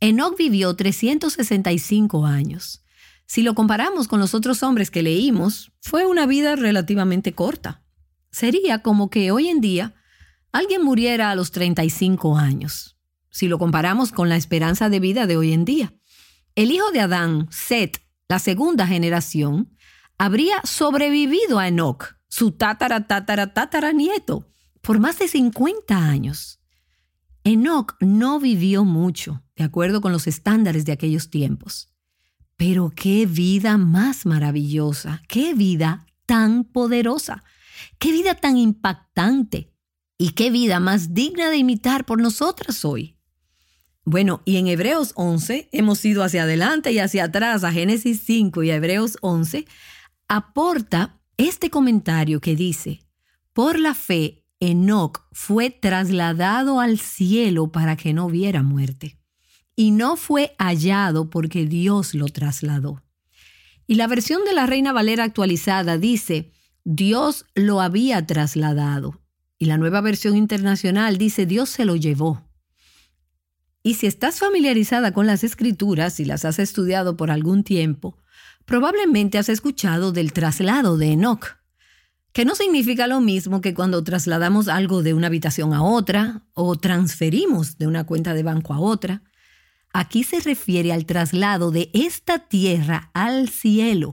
Enoch 0.00 0.36
vivió 0.36 0.76
365 0.76 2.26
años. 2.26 2.84
Si 3.26 3.42
lo 3.42 3.54
comparamos 3.54 4.06
con 4.06 4.20
los 4.20 4.34
otros 4.34 4.62
hombres 4.62 4.90
que 4.90 5.02
leímos, 5.02 5.72
fue 5.80 6.06
una 6.06 6.26
vida 6.26 6.56
relativamente 6.56 7.32
corta. 7.32 7.82
Sería 8.30 8.82
como 8.82 9.10
que 9.10 9.32
hoy 9.32 9.48
en 9.48 9.60
día 9.60 9.94
alguien 10.52 10.82
muriera 10.82 11.30
a 11.30 11.34
los 11.34 11.50
35 11.50 12.38
años, 12.38 12.96
si 13.30 13.48
lo 13.48 13.58
comparamos 13.58 14.12
con 14.12 14.28
la 14.28 14.36
esperanza 14.36 14.88
de 14.88 15.00
vida 15.00 15.26
de 15.26 15.36
hoy 15.36 15.52
en 15.52 15.64
día. 15.64 15.94
El 16.54 16.70
hijo 16.70 16.90
de 16.90 17.00
Adán, 17.00 17.48
Set, 17.50 18.00
la 18.28 18.38
segunda 18.38 18.86
generación, 18.86 19.76
habría 20.16 20.60
sobrevivido 20.64 21.58
a 21.58 21.68
Enoch 21.68 22.17
su 22.28 22.52
tatara, 22.52 23.06
tatara, 23.06 23.52
tatara 23.52 23.92
nieto 23.92 24.48
por 24.80 25.00
más 25.00 25.18
de 25.18 25.28
50 25.28 25.96
años. 25.96 26.60
Enoch 27.44 27.94
no 28.00 28.40
vivió 28.40 28.84
mucho, 28.84 29.42
de 29.56 29.64
acuerdo 29.64 30.00
con 30.00 30.12
los 30.12 30.26
estándares 30.26 30.84
de 30.84 30.92
aquellos 30.92 31.30
tiempos. 31.30 31.92
Pero 32.56 32.90
qué 32.94 33.26
vida 33.26 33.76
más 33.76 34.26
maravillosa, 34.26 35.22
qué 35.28 35.54
vida 35.54 36.06
tan 36.26 36.64
poderosa, 36.64 37.44
qué 37.98 38.12
vida 38.12 38.34
tan 38.34 38.56
impactante 38.56 39.72
y 40.18 40.30
qué 40.30 40.50
vida 40.50 40.80
más 40.80 41.14
digna 41.14 41.48
de 41.48 41.56
imitar 41.56 42.04
por 42.04 42.20
nosotras 42.20 42.84
hoy. 42.84 43.16
Bueno, 44.04 44.42
y 44.44 44.56
en 44.56 44.66
Hebreos 44.66 45.12
11 45.16 45.68
hemos 45.70 46.04
ido 46.04 46.24
hacia 46.24 46.42
adelante 46.44 46.92
y 46.92 46.98
hacia 46.98 47.24
atrás 47.24 47.62
a 47.62 47.72
Génesis 47.72 48.22
5 48.24 48.62
y 48.62 48.70
a 48.70 48.76
Hebreos 48.76 49.18
11, 49.20 49.66
aporta 50.28 51.17
este 51.38 51.70
comentario 51.70 52.40
que 52.40 52.54
dice, 52.54 53.00
por 53.52 53.78
la 53.78 53.94
fe, 53.94 54.44
Enoc 54.60 55.22
fue 55.32 55.70
trasladado 55.70 56.80
al 56.80 56.98
cielo 56.98 57.72
para 57.72 57.96
que 57.96 58.12
no 58.12 58.28
viera 58.28 58.62
muerte, 58.62 59.18
y 59.76 59.92
no 59.92 60.16
fue 60.16 60.54
hallado 60.58 61.30
porque 61.30 61.64
Dios 61.64 62.14
lo 62.14 62.26
trasladó. 62.26 63.02
Y 63.86 63.94
la 63.94 64.06
versión 64.08 64.44
de 64.44 64.52
la 64.52 64.66
Reina 64.66 64.92
Valera 64.92 65.24
actualizada 65.24 65.96
dice, 65.96 66.52
Dios 66.84 67.46
lo 67.54 67.80
había 67.80 68.26
trasladado. 68.26 69.22
Y 69.58 69.66
la 69.66 69.78
nueva 69.78 70.00
versión 70.00 70.36
internacional 70.36 71.18
dice, 71.18 71.46
Dios 71.46 71.68
se 71.68 71.84
lo 71.84 71.96
llevó. 71.96 72.42
Y 73.82 73.94
si 73.94 74.06
estás 74.06 74.40
familiarizada 74.40 75.12
con 75.12 75.26
las 75.26 75.44
escrituras 75.44 76.20
y 76.20 76.24
las 76.24 76.44
has 76.44 76.58
estudiado 76.58 77.16
por 77.16 77.30
algún 77.30 77.64
tiempo, 77.64 78.18
Probablemente 78.68 79.38
has 79.38 79.48
escuchado 79.48 80.12
del 80.12 80.34
traslado 80.34 80.98
de 80.98 81.12
Enoch, 81.12 81.56
que 82.34 82.44
no 82.44 82.54
significa 82.54 83.06
lo 83.06 83.22
mismo 83.22 83.62
que 83.62 83.72
cuando 83.72 84.04
trasladamos 84.04 84.68
algo 84.68 85.02
de 85.02 85.14
una 85.14 85.28
habitación 85.28 85.72
a 85.72 85.82
otra 85.82 86.42
o 86.52 86.76
transferimos 86.76 87.78
de 87.78 87.86
una 87.86 88.04
cuenta 88.04 88.34
de 88.34 88.42
banco 88.42 88.74
a 88.74 88.78
otra. 88.78 89.22
Aquí 89.94 90.22
se 90.22 90.40
refiere 90.40 90.92
al 90.92 91.06
traslado 91.06 91.70
de 91.70 91.90
esta 91.94 92.40
tierra 92.40 93.10
al 93.14 93.48
cielo. 93.48 94.12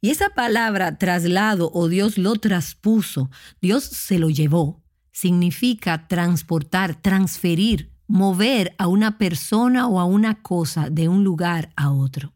Y 0.00 0.10
esa 0.10 0.30
palabra 0.30 0.98
traslado 0.98 1.72
o 1.74 1.88
Dios 1.88 2.16
lo 2.16 2.36
traspuso, 2.36 3.28
Dios 3.60 3.82
se 3.82 4.20
lo 4.20 4.30
llevó, 4.30 4.84
significa 5.10 6.06
transportar, 6.06 6.94
transferir, 7.02 7.90
mover 8.06 8.72
a 8.78 8.86
una 8.86 9.18
persona 9.18 9.88
o 9.88 9.98
a 9.98 10.04
una 10.04 10.42
cosa 10.42 10.90
de 10.90 11.08
un 11.08 11.24
lugar 11.24 11.72
a 11.74 11.90
otro. 11.90 12.35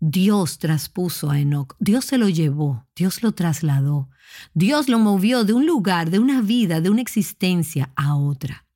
Dios 0.00 0.58
traspuso 0.58 1.30
a 1.30 1.38
Enoch, 1.38 1.76
Dios 1.78 2.06
se 2.06 2.16
lo 2.16 2.30
llevó, 2.30 2.86
Dios 2.96 3.22
lo 3.22 3.32
trasladó, 3.32 4.08
Dios 4.54 4.88
lo 4.88 4.98
movió 4.98 5.44
de 5.44 5.52
un 5.52 5.66
lugar, 5.66 6.10
de 6.10 6.18
una 6.18 6.40
vida, 6.40 6.80
de 6.80 6.88
una 6.88 7.02
existencia 7.02 7.92
a 7.96 8.16
otra. 8.16 8.66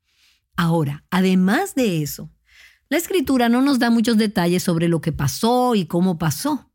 Ahora, 0.55 1.05
además 1.11 1.75
de 1.75 2.03
eso, 2.03 2.31
la 2.91 2.99
escritura 2.99 3.49
no 3.49 3.63
nos 3.63 3.79
da 3.79 3.89
muchos 3.89 4.19
detalles 4.19 4.63
sobre 4.63 4.89
lo 4.89 5.01
que 5.01 5.13
pasó 5.13 5.75
y 5.75 5.87
cómo 5.87 6.19
pasó. 6.19 6.71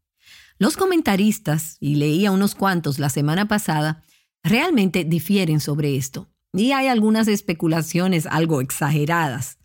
Los 0.57 0.75
comentaristas, 0.75 1.77
y 1.79 1.95
leía 1.95 2.31
unos 2.31 2.55
cuantos 2.55 2.97
la 2.97 3.09
semana 3.09 3.47
pasada, 3.47 4.03
realmente 4.43 5.03
difieren 5.03 5.59
sobre 5.59 5.95
esto. 5.95 6.27
Y 6.53 6.71
hay 6.71 6.87
algunas 6.87 7.27
especulaciones 7.27 8.25
algo 8.25 8.61
exageradas. 8.61 9.58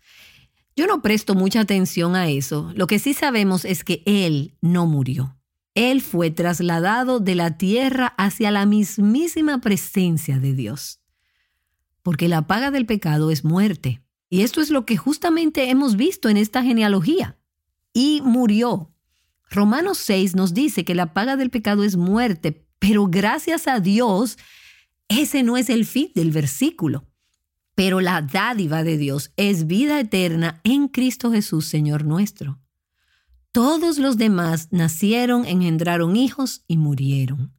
Yo 0.75 0.87
no 0.87 1.01
presto 1.01 1.35
mucha 1.35 1.61
atención 1.61 2.15
a 2.15 2.29
eso. 2.29 2.71
Lo 2.75 2.87
que 2.87 2.99
sí 2.99 3.13
sabemos 3.13 3.63
es 3.63 3.83
que 3.83 4.03
Él 4.05 4.57
no 4.61 4.85
murió. 4.85 5.37
Él 5.73 6.01
fue 6.01 6.31
trasladado 6.31 7.19
de 7.19 7.35
la 7.35 7.57
tierra 7.57 8.13
hacia 8.17 8.51
la 8.51 8.65
mismísima 8.65 9.61
presencia 9.61 10.39
de 10.39 10.53
Dios. 10.53 11.01
Porque 12.01 12.27
la 12.27 12.47
paga 12.47 12.71
del 12.71 12.85
pecado 12.85 13.31
es 13.31 13.43
muerte. 13.43 14.01
Y 14.29 14.41
esto 14.41 14.61
es 14.61 14.69
lo 14.69 14.85
que 14.85 14.97
justamente 14.97 15.69
hemos 15.69 15.95
visto 15.95 16.27
en 16.29 16.37
esta 16.37 16.61
genealogía. 16.61 17.37
Y 17.93 18.21
murió. 18.23 18.91
Romanos 19.49 19.97
6 19.99 20.35
nos 20.35 20.53
dice 20.53 20.83
que 20.83 20.95
la 20.95 21.13
paga 21.13 21.37
del 21.37 21.49
pecado 21.51 21.83
es 21.83 21.95
muerte, 21.95 22.65
pero 22.79 23.07
gracias 23.07 23.67
a 23.67 23.79
Dios, 23.79 24.37
ese 25.07 25.43
no 25.43 25.55
es 25.55 25.69
el 25.69 25.85
fin 25.85 26.11
del 26.15 26.31
versículo. 26.31 27.05
Pero 27.75 27.99
la 27.99 28.21
dádiva 28.21 28.83
de 28.83 28.97
Dios 28.97 29.31
es 29.35 29.67
vida 29.67 29.99
eterna 29.99 30.61
en 30.63 30.87
Cristo 30.87 31.31
Jesús, 31.31 31.65
Señor 31.65 32.05
nuestro. 32.05 32.59
Todos 33.51 33.99
los 33.99 34.17
demás 34.17 34.69
nacieron, 34.71 35.45
engendraron 35.45 36.15
hijos 36.15 36.63
y 36.67 36.77
murieron. 36.77 37.53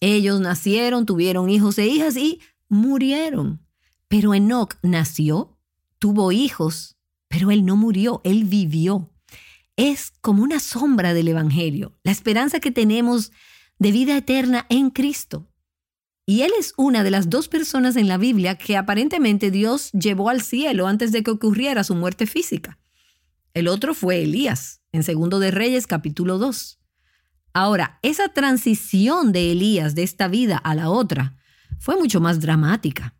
Ellos 0.00 0.40
nacieron, 0.40 1.06
tuvieron 1.06 1.48
hijos 1.48 1.78
e 1.78 1.86
hijas 1.86 2.16
y 2.16 2.40
murieron. 2.68 3.64
Pero 4.08 4.34
Enoch 4.34 4.74
nació, 4.82 5.56
tuvo 5.98 6.32
hijos, 6.32 6.96
pero 7.28 7.50
él 7.50 7.64
no 7.64 7.76
murió, 7.76 8.20
él 8.24 8.44
vivió. 8.44 9.10
Es 9.76 10.12
como 10.20 10.42
una 10.42 10.60
sombra 10.60 11.14
del 11.14 11.28
Evangelio, 11.28 11.96
la 12.02 12.12
esperanza 12.12 12.60
que 12.60 12.72
tenemos 12.72 13.32
de 13.78 13.92
vida 13.92 14.16
eterna 14.16 14.66
en 14.68 14.90
Cristo. 14.90 15.48
Y 16.24 16.42
él 16.42 16.52
es 16.58 16.72
una 16.76 17.02
de 17.02 17.10
las 17.10 17.30
dos 17.30 17.48
personas 17.48 17.96
en 17.96 18.08
la 18.08 18.16
Biblia 18.16 18.56
que 18.56 18.76
aparentemente 18.76 19.50
Dios 19.50 19.90
llevó 19.92 20.28
al 20.28 20.42
cielo 20.42 20.86
antes 20.86 21.10
de 21.10 21.22
que 21.22 21.32
ocurriera 21.32 21.82
su 21.82 21.94
muerte 21.94 22.26
física. 22.26 22.78
El 23.54 23.68
otro 23.68 23.92
fue 23.92 24.22
Elías, 24.22 24.82
en 24.92 25.02
Segundo 25.02 25.40
de 25.40 25.50
Reyes 25.50 25.86
capítulo 25.86 26.38
2. 26.38 26.78
Ahora, 27.54 27.98
esa 28.02 28.28
transición 28.28 29.32
de 29.32 29.52
Elías 29.52 29.94
de 29.94 30.04
esta 30.04 30.28
vida 30.28 30.56
a 30.56 30.74
la 30.74 30.90
otra 30.90 31.36
fue 31.78 31.96
mucho 31.96 32.20
más 32.20 32.40
dramática. 32.40 33.16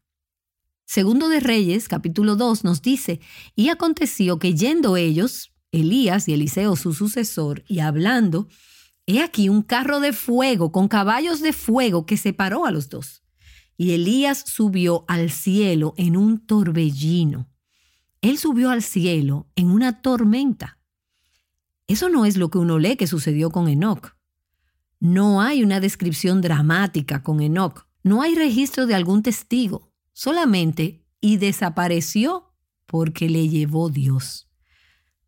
Segundo 0.87 1.29
de 1.29 1.41
Reyes, 1.41 1.89
capítulo 1.89 2.37
2, 2.37 2.65
nos 2.65 2.83
dice, 2.83 3.21
y 3.57 3.69
aconteció 3.69 4.39
que 4.39 4.55
yendo 4.55 4.97
ellos, 4.97 5.53
Elías 5.71 6.29
y 6.29 6.35
Eliseo 6.35 6.77
su 6.77 6.95
sucesor, 6.95 7.65
y 7.67 7.81
hablando, 7.81 8.49
aquí 9.19 9.49
un 9.49 9.63
carro 9.63 10.01
de 10.01 10.13
fuego 10.13 10.73
con 10.73 10.89
caballos 10.89 11.41
de 11.41 11.53
fuego 11.53 12.07
que 12.07 12.17
separó 12.17 12.67
a 12.67 12.71
los 12.71 12.89
dos. 12.89 13.23
Y 13.77 13.93
Elías 13.93 14.45
subió 14.47 15.05
al 15.09 15.31
cielo 15.31 15.95
en 15.97 16.17
un 16.17 16.39
torbellino. 16.47 17.49
Él 18.21 18.39
subió 18.39 18.71
al 18.71 18.83
cielo 18.83 19.49
en 19.57 19.71
una 19.71 20.03
tormenta. 20.03 20.79
Eso 21.89 22.09
no 22.09 22.25
es 22.25 22.37
lo 22.37 22.51
que 22.51 22.59
uno 22.59 22.79
lee 22.79 22.97
que 22.97 23.07
sucedió 23.07 23.51
con 23.51 23.69
Enoch. 23.69 24.17
No 25.01 25.41
hay 25.41 25.65
una 25.65 25.81
descripción 25.81 26.41
dramática 26.41 27.23
con 27.23 27.41
Enoch. 27.41 27.87
No 28.05 28.23
hay 28.23 28.35
registro 28.35 28.87
de 28.87 28.95
algún 28.95 29.23
testigo 29.23 29.93
solamente 30.13 31.05
y 31.21 31.39
desapareció 31.39 32.53
porque 32.87 33.29
le 33.29 33.49
llevó 33.49 33.89
Dios. 33.89 34.49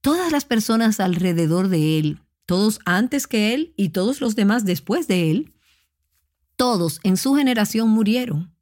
Todas 0.00 0.30
las 0.30 0.44
personas 0.44 1.00
alrededor 1.00 1.68
de 1.68 1.98
él, 1.98 2.20
todos 2.46 2.80
antes 2.84 3.26
que 3.26 3.54
él 3.54 3.74
y 3.76 3.90
todos 3.90 4.20
los 4.20 4.36
demás 4.36 4.64
después 4.64 5.08
de 5.08 5.30
él, 5.30 5.54
todos 6.56 7.00
en 7.02 7.16
su 7.16 7.34
generación 7.34 7.88
murieron. 7.88 8.54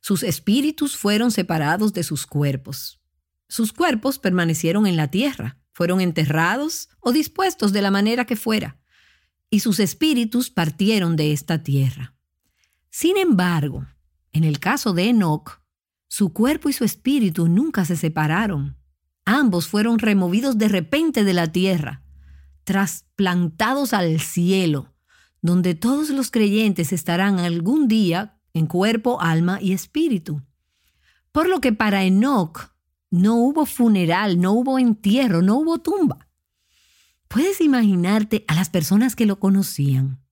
Sus 0.00 0.22
espíritus 0.22 0.96
fueron 0.96 1.30
separados 1.30 1.92
de 1.92 2.02
sus 2.02 2.26
cuerpos. 2.26 3.00
Sus 3.48 3.72
cuerpos 3.72 4.18
permanecieron 4.18 4.86
en 4.86 4.96
la 4.96 5.10
tierra, 5.10 5.58
fueron 5.72 6.00
enterrados 6.00 6.88
o 7.00 7.12
dispuestos 7.12 7.72
de 7.72 7.82
la 7.82 7.90
manera 7.90 8.24
que 8.24 8.36
fuera, 8.36 8.78
y 9.50 9.60
sus 9.60 9.78
espíritus 9.78 10.50
partieron 10.50 11.16
de 11.16 11.32
esta 11.32 11.62
tierra. 11.62 12.14
Sin 12.90 13.16
embargo, 13.16 13.86
en 14.32 14.44
el 14.44 14.58
caso 14.58 14.92
de 14.92 15.10
Enoch, 15.10 15.62
su 16.08 16.32
cuerpo 16.32 16.68
y 16.68 16.72
su 16.72 16.84
espíritu 16.84 17.48
nunca 17.48 17.84
se 17.84 17.96
separaron. 17.96 18.76
Ambos 19.24 19.66
fueron 19.66 19.98
removidos 19.98 20.58
de 20.58 20.68
repente 20.68 21.24
de 21.24 21.32
la 21.32 21.52
tierra, 21.52 22.01
trasplantados 22.64 23.92
al 23.92 24.20
cielo, 24.20 24.92
donde 25.40 25.74
todos 25.74 26.10
los 26.10 26.30
creyentes 26.30 26.92
estarán 26.92 27.38
algún 27.38 27.88
día 27.88 28.38
en 28.54 28.66
cuerpo, 28.66 29.20
alma 29.20 29.58
y 29.60 29.72
espíritu. 29.72 30.42
Por 31.32 31.48
lo 31.48 31.60
que 31.60 31.72
para 31.72 32.04
Enoch 32.04 32.72
no 33.10 33.36
hubo 33.36 33.66
funeral, 33.66 34.40
no 34.40 34.52
hubo 34.52 34.78
entierro, 34.78 35.42
no 35.42 35.56
hubo 35.56 35.78
tumba. 35.78 36.28
Puedes 37.28 37.60
imaginarte 37.60 38.44
a 38.48 38.54
las 38.54 38.68
personas 38.68 39.16
que 39.16 39.26
lo 39.26 39.40
conocían. 39.40 40.22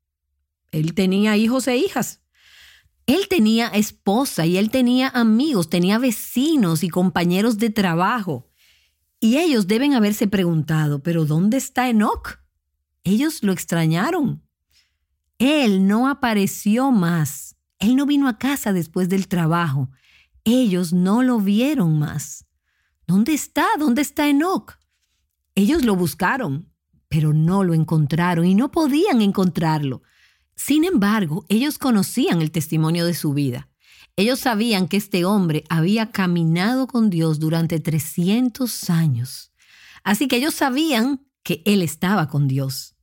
Él 0.71 0.95
tenía 0.95 1.37
hijos 1.37 1.67
e 1.67 1.77
hijas. 1.77 2.23
Él 3.07 3.27
tenía 3.29 3.69
esposa 3.69 4.47
y 4.47 4.57
él 4.57 4.71
tenía 4.71 5.09
amigos, 5.09 5.69
tenía 5.69 5.99
vecinos 5.99 6.85
y 6.85 6.89
compañeros 6.89 7.59
de 7.59 7.71
trabajo. 7.71 8.50
Y 9.21 9.37
ellos 9.37 9.67
deben 9.67 9.95
haberse 9.95 10.27
preguntado, 10.27 11.03
pero 11.03 11.27
¿dónde 11.27 11.59
está 11.59 11.89
Enoch? 11.89 12.41
Ellos 13.05 13.43
lo 13.43 13.53
extrañaron. 13.53 14.43
Él 15.39 15.87
no 15.87 16.09
apareció 16.09 16.91
más. 16.91 17.57
Él 17.79 17.97
no 17.97 18.07
vino 18.07 18.29
a 18.29 18.39
casa 18.39 18.73
después 18.73 19.09
del 19.09 19.29
trabajo. 19.29 19.91
Ellos 20.45 20.93
no 20.93 21.23
lo 21.23 21.39
vieron 21.39 21.99
más. 21.99 22.47
¿Dónde 23.07 23.35
está? 23.35 23.67
¿Dónde 23.79 24.03
está 24.03 24.29
Enoch? 24.29 24.79
Ellos 25.55 25.85
lo 25.85 25.97
buscaron, 25.97 26.73
pero 27.09 27.33
no 27.33 27.63
lo 27.65 27.75
encontraron 27.75 28.47
y 28.47 28.55
no 28.55 28.71
podían 28.71 29.21
encontrarlo 29.21 30.03
sin 30.63 30.85
embargo, 30.85 31.47
ellos 31.49 31.79
conocían 31.79 32.43
el 32.43 32.51
testimonio 32.51 33.07
de 33.07 33.15
su 33.15 33.33
vida. 33.33 33.70
Ellos 34.21 34.41
sabían 34.41 34.87
que 34.87 34.99
este 34.99 35.25
hombre 35.25 35.65
había 35.71 36.11
caminado 36.11 36.87
con 36.87 37.09
Dios 37.09 37.39
durante 37.39 37.81
300 37.81 38.91
años. 38.91 39.51
Así 40.05 40.29
que 40.29 40.37
ellos 40.37 40.53
sabían 40.53 41.27
que 41.43 41.63
él 41.65 41.81
estaba 41.81 42.29
con 42.29 42.47
Dios. 42.47 42.97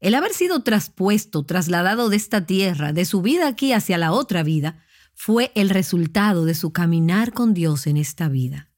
El 0.00 0.14
haber 0.14 0.32
sido 0.32 0.62
traspuesto, 0.62 1.44
trasladado 1.44 2.08
de 2.08 2.16
esta 2.16 2.46
tierra, 2.46 2.94
de 2.94 3.04
su 3.04 3.20
vida 3.20 3.48
aquí 3.48 3.74
hacia 3.74 3.98
la 3.98 4.12
otra 4.12 4.42
vida, 4.42 4.82
fue 5.12 5.52
el 5.56 5.68
resultado 5.68 6.46
de 6.46 6.54
su 6.54 6.72
caminar 6.72 7.34
con 7.34 7.52
Dios 7.52 7.86
en 7.86 7.98
esta 7.98 8.30
vida. 8.30 8.70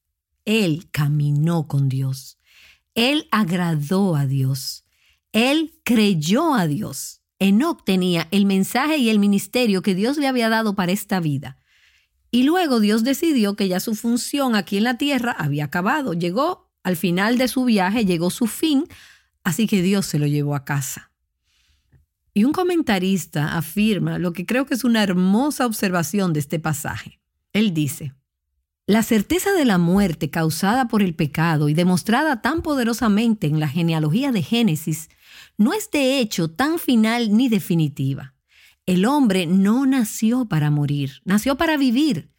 Él 0.45 0.89
caminó 0.91 1.69
con 1.69 1.89
Dios. 1.89 2.39
Él 2.97 3.29
agradó 3.31 4.17
a 4.17 4.27
Dios. 4.27 4.85
Él 5.31 5.79
creyó 5.85 6.55
a 6.55 6.67
Dios. 6.67 7.23
Enoch 7.39 7.85
tenía 7.85 8.27
el 8.33 8.47
mensaje 8.47 8.97
y 8.97 9.11
el 9.11 9.21
ministerio 9.21 9.81
que 9.83 9.95
Dios 9.95 10.17
le 10.17 10.27
había 10.27 10.49
dado 10.49 10.75
para 10.75 10.91
esta 10.91 11.21
vida. 11.21 11.57
Y 12.35 12.43
luego 12.43 12.81
Dios 12.81 13.05
decidió 13.05 13.55
que 13.55 13.69
ya 13.69 13.79
su 13.79 13.95
función 13.95 14.57
aquí 14.57 14.79
en 14.79 14.83
la 14.83 14.99
tierra 14.99 15.37
había 15.39 15.67
acabado. 15.67 16.15
Llegó 16.15 16.69
al 16.83 16.97
final 16.97 17.39
de 17.39 17.47
su 17.47 17.65
viaje, 17.65 18.07
llegó 18.07 18.29
su 18.29 18.49
fin, 18.49 18.89
así 19.45 19.69
que 19.69 19.83
Dios 19.83 20.07
se 20.07 20.19
lo 20.19 20.27
llevó 20.27 20.57
a 20.57 20.65
casa. 20.65 21.13
Y 22.33 22.43
un 22.43 22.53
comentarista 22.53 23.57
afirma 23.57 24.19
lo 24.19 24.33
que 24.33 24.47
creo 24.47 24.67
que 24.67 24.75
es 24.75 24.83
una 24.83 25.05
hermosa 25.05 25.65
observación 25.65 26.33
de 26.33 26.41
este 26.41 26.59
pasaje. 26.59 27.21
Él 27.53 27.73
dice, 27.73 28.15
la 28.89 29.05
certeza 29.05 29.53
de 29.53 29.65
la 29.65 29.79
muerte 29.79 30.29
causada 30.31 30.89
por 30.89 31.05
el 31.05 31.15
pecado 31.15 31.69
y 31.69 31.75
demostrada 31.75 32.43
tan 32.43 32.63
poderosamente 32.63 33.47
en 33.47 33.61
la 33.61 33.69
genealogía 33.69 34.33
de 34.33 34.43
Génesis 34.43 35.09
no 35.57 35.73
es 35.73 35.89
de 35.93 36.19
hecho 36.19 36.51
tan 36.51 36.81
final 36.81 37.37
ni 37.37 37.49
definitiva. 37.49 38.34
El 38.87 39.07
hombre 39.07 39.47
no 39.47 39.87
nació 39.87 40.47
para 40.47 40.71
morir, 40.71 41.23
nació 41.25 41.57
para 41.57 41.77
vivir. 41.77 42.31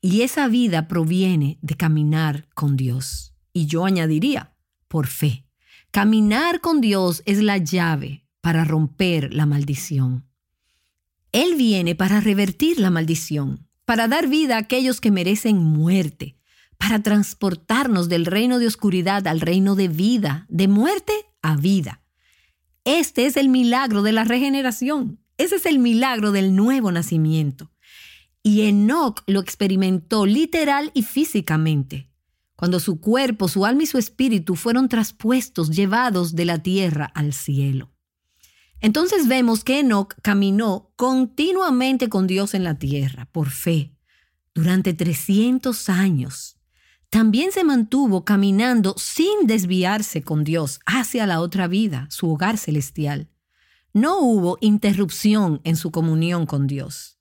Y 0.00 0.22
esa 0.22 0.48
vida 0.48 0.88
proviene 0.88 1.58
de 1.62 1.76
caminar 1.76 2.48
con 2.54 2.76
Dios. 2.76 3.34
Y 3.52 3.66
yo 3.66 3.84
añadiría, 3.84 4.54
por 4.88 5.06
fe. 5.06 5.46
Caminar 5.90 6.60
con 6.60 6.80
Dios 6.80 7.22
es 7.26 7.42
la 7.42 7.58
llave 7.58 8.24
para 8.40 8.64
romper 8.64 9.32
la 9.34 9.46
maldición. 9.46 10.26
Él 11.32 11.54
viene 11.56 11.94
para 11.94 12.20
revertir 12.20 12.78
la 12.78 12.90
maldición, 12.90 13.68
para 13.84 14.06
dar 14.06 14.28
vida 14.28 14.56
a 14.56 14.60
aquellos 14.60 15.00
que 15.00 15.10
merecen 15.10 15.56
muerte, 15.56 16.36
para 16.76 17.02
transportarnos 17.02 18.08
del 18.08 18.26
reino 18.26 18.58
de 18.58 18.66
oscuridad 18.66 19.26
al 19.26 19.40
reino 19.40 19.74
de 19.74 19.88
vida, 19.88 20.46
de 20.48 20.68
muerte 20.68 21.12
a 21.40 21.56
vida. 21.56 22.02
Este 22.84 23.26
es 23.26 23.36
el 23.36 23.48
milagro 23.48 24.02
de 24.02 24.12
la 24.12 24.24
regeneración. 24.24 25.21
Ese 25.42 25.56
es 25.56 25.66
el 25.66 25.80
milagro 25.80 26.30
del 26.30 26.54
nuevo 26.54 26.92
nacimiento. 26.92 27.72
Y 28.44 28.60
Enoch 28.60 29.24
lo 29.26 29.40
experimentó 29.40 30.24
literal 30.24 30.92
y 30.94 31.02
físicamente. 31.02 32.08
cuando 32.54 32.78
su 32.78 33.00
cuerpo, 33.00 33.48
su 33.48 33.66
alma 33.66 33.82
y 33.82 33.86
su 33.86 33.98
espíritu 33.98 34.54
fueron 34.54 34.88
traspuestos, 34.88 35.70
llevados 35.70 36.36
de 36.36 36.44
la 36.44 36.62
tierra 36.62 37.06
al 37.06 37.32
cielo. 37.32 37.90
Entonces 38.78 39.26
vemos 39.26 39.64
que 39.64 39.80
Enoch 39.80 40.14
caminó 40.22 40.92
continuamente 40.94 42.08
con 42.08 42.28
Dios 42.28 42.54
en 42.54 42.62
la 42.62 42.78
tierra, 42.78 43.28
por 43.32 43.50
fe, 43.50 43.96
durante 44.54 44.94
300 44.94 45.88
años. 45.88 46.56
También 47.10 47.50
se 47.50 47.64
mantuvo 47.64 48.24
caminando 48.24 48.94
sin 48.96 49.48
desviarse 49.48 50.22
con 50.22 50.44
Dios 50.44 50.78
hacia 50.86 51.26
la 51.26 51.40
otra 51.40 51.66
vida, 51.66 52.06
su 52.10 52.30
hogar 52.30 52.58
celestial. 52.58 53.31
No 53.92 54.18
hubo 54.20 54.58
interrupción 54.60 55.60
en 55.64 55.76
su 55.76 55.90
comunión 55.90 56.46
con 56.46 56.66
Dios. 56.66 57.18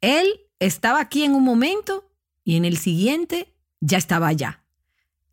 Él 0.00 0.26
estaba 0.58 1.00
aquí 1.00 1.24
en 1.24 1.34
un 1.34 1.44
momento 1.44 2.10
y 2.44 2.56
en 2.56 2.64
el 2.64 2.76
siguiente 2.76 3.54
ya 3.80 3.98
estaba 3.98 4.28
allá. 4.28 4.64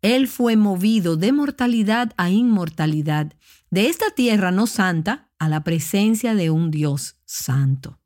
Él 0.00 0.28
fue 0.28 0.56
movido 0.56 1.16
de 1.16 1.30
mortalidad 1.32 2.12
a 2.16 2.30
inmortalidad, 2.30 3.34
de 3.70 3.86
esta 3.88 4.10
tierra 4.10 4.50
no 4.50 4.66
santa 4.66 5.30
a 5.38 5.48
la 5.48 5.62
presencia 5.62 6.34
de 6.34 6.50
un 6.50 6.70
Dios 6.70 7.16
santo. 7.24 8.00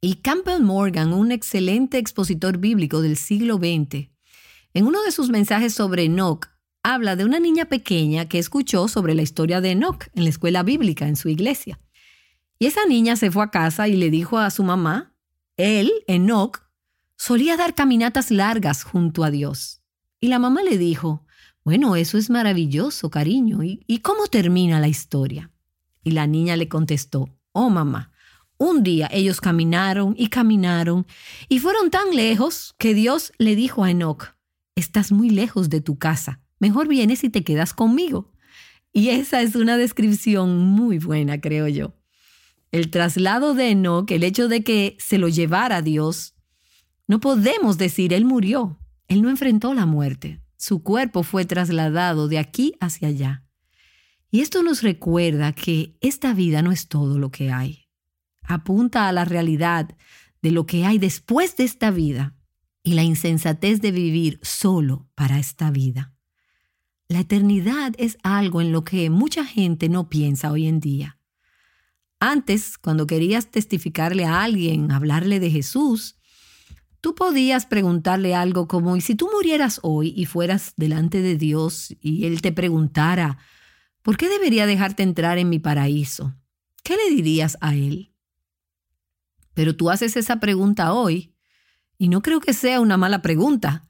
Y 0.00 0.16
Campbell 0.16 0.62
Morgan, 0.62 1.12
un 1.12 1.32
excelente 1.32 1.98
expositor 1.98 2.58
bíblico 2.58 3.00
del 3.00 3.16
siglo 3.16 3.56
XX, 3.56 4.10
en 4.74 4.86
uno 4.86 5.02
de 5.02 5.12
sus 5.12 5.30
mensajes 5.30 5.74
sobre 5.74 6.04
Enoch, 6.04 6.48
habla 6.94 7.16
de 7.16 7.24
una 7.24 7.38
niña 7.38 7.66
pequeña 7.66 8.28
que 8.28 8.38
escuchó 8.38 8.88
sobre 8.88 9.14
la 9.14 9.22
historia 9.22 9.60
de 9.60 9.72
Enoch 9.72 10.06
en 10.14 10.24
la 10.24 10.30
escuela 10.30 10.62
bíblica 10.62 11.06
en 11.06 11.16
su 11.16 11.28
iglesia. 11.28 11.78
Y 12.58 12.66
esa 12.66 12.86
niña 12.86 13.16
se 13.16 13.30
fue 13.30 13.44
a 13.44 13.50
casa 13.50 13.88
y 13.88 13.96
le 13.96 14.10
dijo 14.10 14.38
a 14.38 14.50
su 14.50 14.64
mamá, 14.64 15.14
él, 15.56 15.92
Enoch, 16.06 16.62
solía 17.16 17.56
dar 17.56 17.74
caminatas 17.74 18.30
largas 18.30 18.84
junto 18.84 19.22
a 19.22 19.30
Dios. 19.30 19.82
Y 20.18 20.28
la 20.28 20.38
mamá 20.38 20.62
le 20.62 20.78
dijo, 20.78 21.26
bueno, 21.62 21.94
eso 21.94 22.16
es 22.16 22.30
maravilloso, 22.30 23.10
cariño. 23.10 23.62
¿Y, 23.62 23.84
¿Y, 23.86 23.98
cómo 23.98 24.26
termina 24.26 24.80
la 24.80 24.88
historia? 24.88 25.52
Y 26.02 26.12
la 26.12 26.26
niña 26.26 26.56
le 26.56 26.68
contestó, 26.68 27.28
oh 27.52 27.68
mamá, 27.68 28.12
un 28.56 28.82
día 28.82 29.08
ellos 29.12 29.40
caminaron 29.40 30.14
y 30.16 30.28
caminaron 30.28 31.06
y 31.48 31.58
fueron 31.58 31.90
tan 31.90 32.16
lejos 32.16 32.74
que 32.78 32.94
Dios 32.94 33.32
le 33.38 33.54
dijo 33.56 33.84
a 33.84 33.90
Enoch, 33.90 34.34
estás 34.74 35.12
muy 35.12 35.30
lejos 35.30 35.68
de 35.68 35.80
tu 35.80 35.98
casa, 35.98 36.40
mejor 36.58 36.88
vienes 36.88 37.24
y 37.24 37.30
te 37.30 37.44
quedas 37.44 37.74
conmigo. 37.74 38.32
Y 38.92 39.10
esa 39.10 39.42
es 39.42 39.54
una 39.54 39.76
descripción 39.76 40.58
muy 40.58 40.98
buena, 40.98 41.40
creo 41.40 41.68
yo. 41.68 41.94
El 42.72 42.90
traslado 42.90 43.54
de 43.54 43.70
Enoch, 43.70 44.10
el 44.10 44.24
hecho 44.24 44.48
de 44.48 44.62
que 44.62 44.96
se 44.98 45.18
lo 45.18 45.28
llevara 45.28 45.82
Dios, 45.82 46.34
no 47.06 47.20
podemos 47.20 47.78
decir 47.78 48.12
él 48.12 48.24
murió. 48.24 48.78
Él 49.06 49.22
no 49.22 49.30
enfrentó 49.30 49.72
la 49.72 49.86
muerte. 49.86 50.42
Su 50.56 50.82
cuerpo 50.82 51.22
fue 51.22 51.46
trasladado 51.46 52.28
de 52.28 52.38
aquí 52.38 52.74
hacia 52.80 53.08
allá. 53.08 53.44
Y 54.30 54.40
esto 54.40 54.62
nos 54.62 54.82
recuerda 54.82 55.52
que 55.52 55.96
esta 56.00 56.34
vida 56.34 56.60
no 56.60 56.70
es 56.72 56.88
todo 56.88 57.18
lo 57.18 57.30
que 57.30 57.50
hay. 57.50 57.86
Apunta 58.42 59.08
a 59.08 59.12
la 59.12 59.24
realidad 59.24 59.96
de 60.42 60.50
lo 60.50 60.66
que 60.66 60.84
hay 60.84 60.98
después 60.98 61.56
de 61.56 61.64
esta 61.64 61.90
vida 61.90 62.36
y 62.82 62.92
la 62.94 63.02
insensatez 63.02 63.80
de 63.80 63.90
vivir 63.90 64.38
solo 64.42 65.08
para 65.14 65.38
esta 65.38 65.70
vida. 65.70 66.14
La 67.08 67.20
eternidad 67.20 67.94
es 67.96 68.18
algo 68.22 68.60
en 68.60 68.70
lo 68.70 68.84
que 68.84 69.08
mucha 69.08 69.42
gente 69.46 69.88
no 69.88 70.10
piensa 70.10 70.52
hoy 70.52 70.66
en 70.66 70.78
día. 70.78 71.18
Antes, 72.20 72.76
cuando 72.76 73.06
querías 73.06 73.50
testificarle 73.50 74.26
a 74.26 74.42
alguien, 74.42 74.92
hablarle 74.92 75.40
de 75.40 75.50
Jesús, 75.50 76.18
tú 77.00 77.14
podías 77.14 77.64
preguntarle 77.64 78.34
algo 78.34 78.68
como, 78.68 78.94
¿y 78.94 79.00
si 79.00 79.14
tú 79.14 79.30
murieras 79.32 79.80
hoy 79.82 80.12
y 80.14 80.26
fueras 80.26 80.74
delante 80.76 81.22
de 81.22 81.36
Dios 81.36 81.96
y 82.02 82.26
Él 82.26 82.42
te 82.42 82.52
preguntara, 82.52 83.38
¿por 84.02 84.18
qué 84.18 84.28
debería 84.28 84.66
dejarte 84.66 85.02
entrar 85.02 85.38
en 85.38 85.48
mi 85.48 85.58
paraíso? 85.58 86.34
¿Qué 86.82 86.94
le 86.96 87.14
dirías 87.14 87.56
a 87.62 87.74
Él? 87.74 88.12
Pero 89.54 89.74
tú 89.74 89.88
haces 89.88 90.14
esa 90.18 90.40
pregunta 90.40 90.92
hoy 90.92 91.34
y 91.96 92.08
no 92.08 92.20
creo 92.20 92.40
que 92.40 92.52
sea 92.52 92.80
una 92.80 92.98
mala 92.98 93.22
pregunta. 93.22 93.87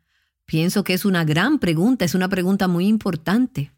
Pienso 0.49 0.83
que 0.83 0.95
es 0.95 1.05
una 1.05 1.25
gran 1.25 1.59
pregunta, 1.59 2.07
es 2.07 2.15
una 2.15 2.31
pregunta 2.31 2.69
muy 2.69 2.87
importante. 2.87 3.71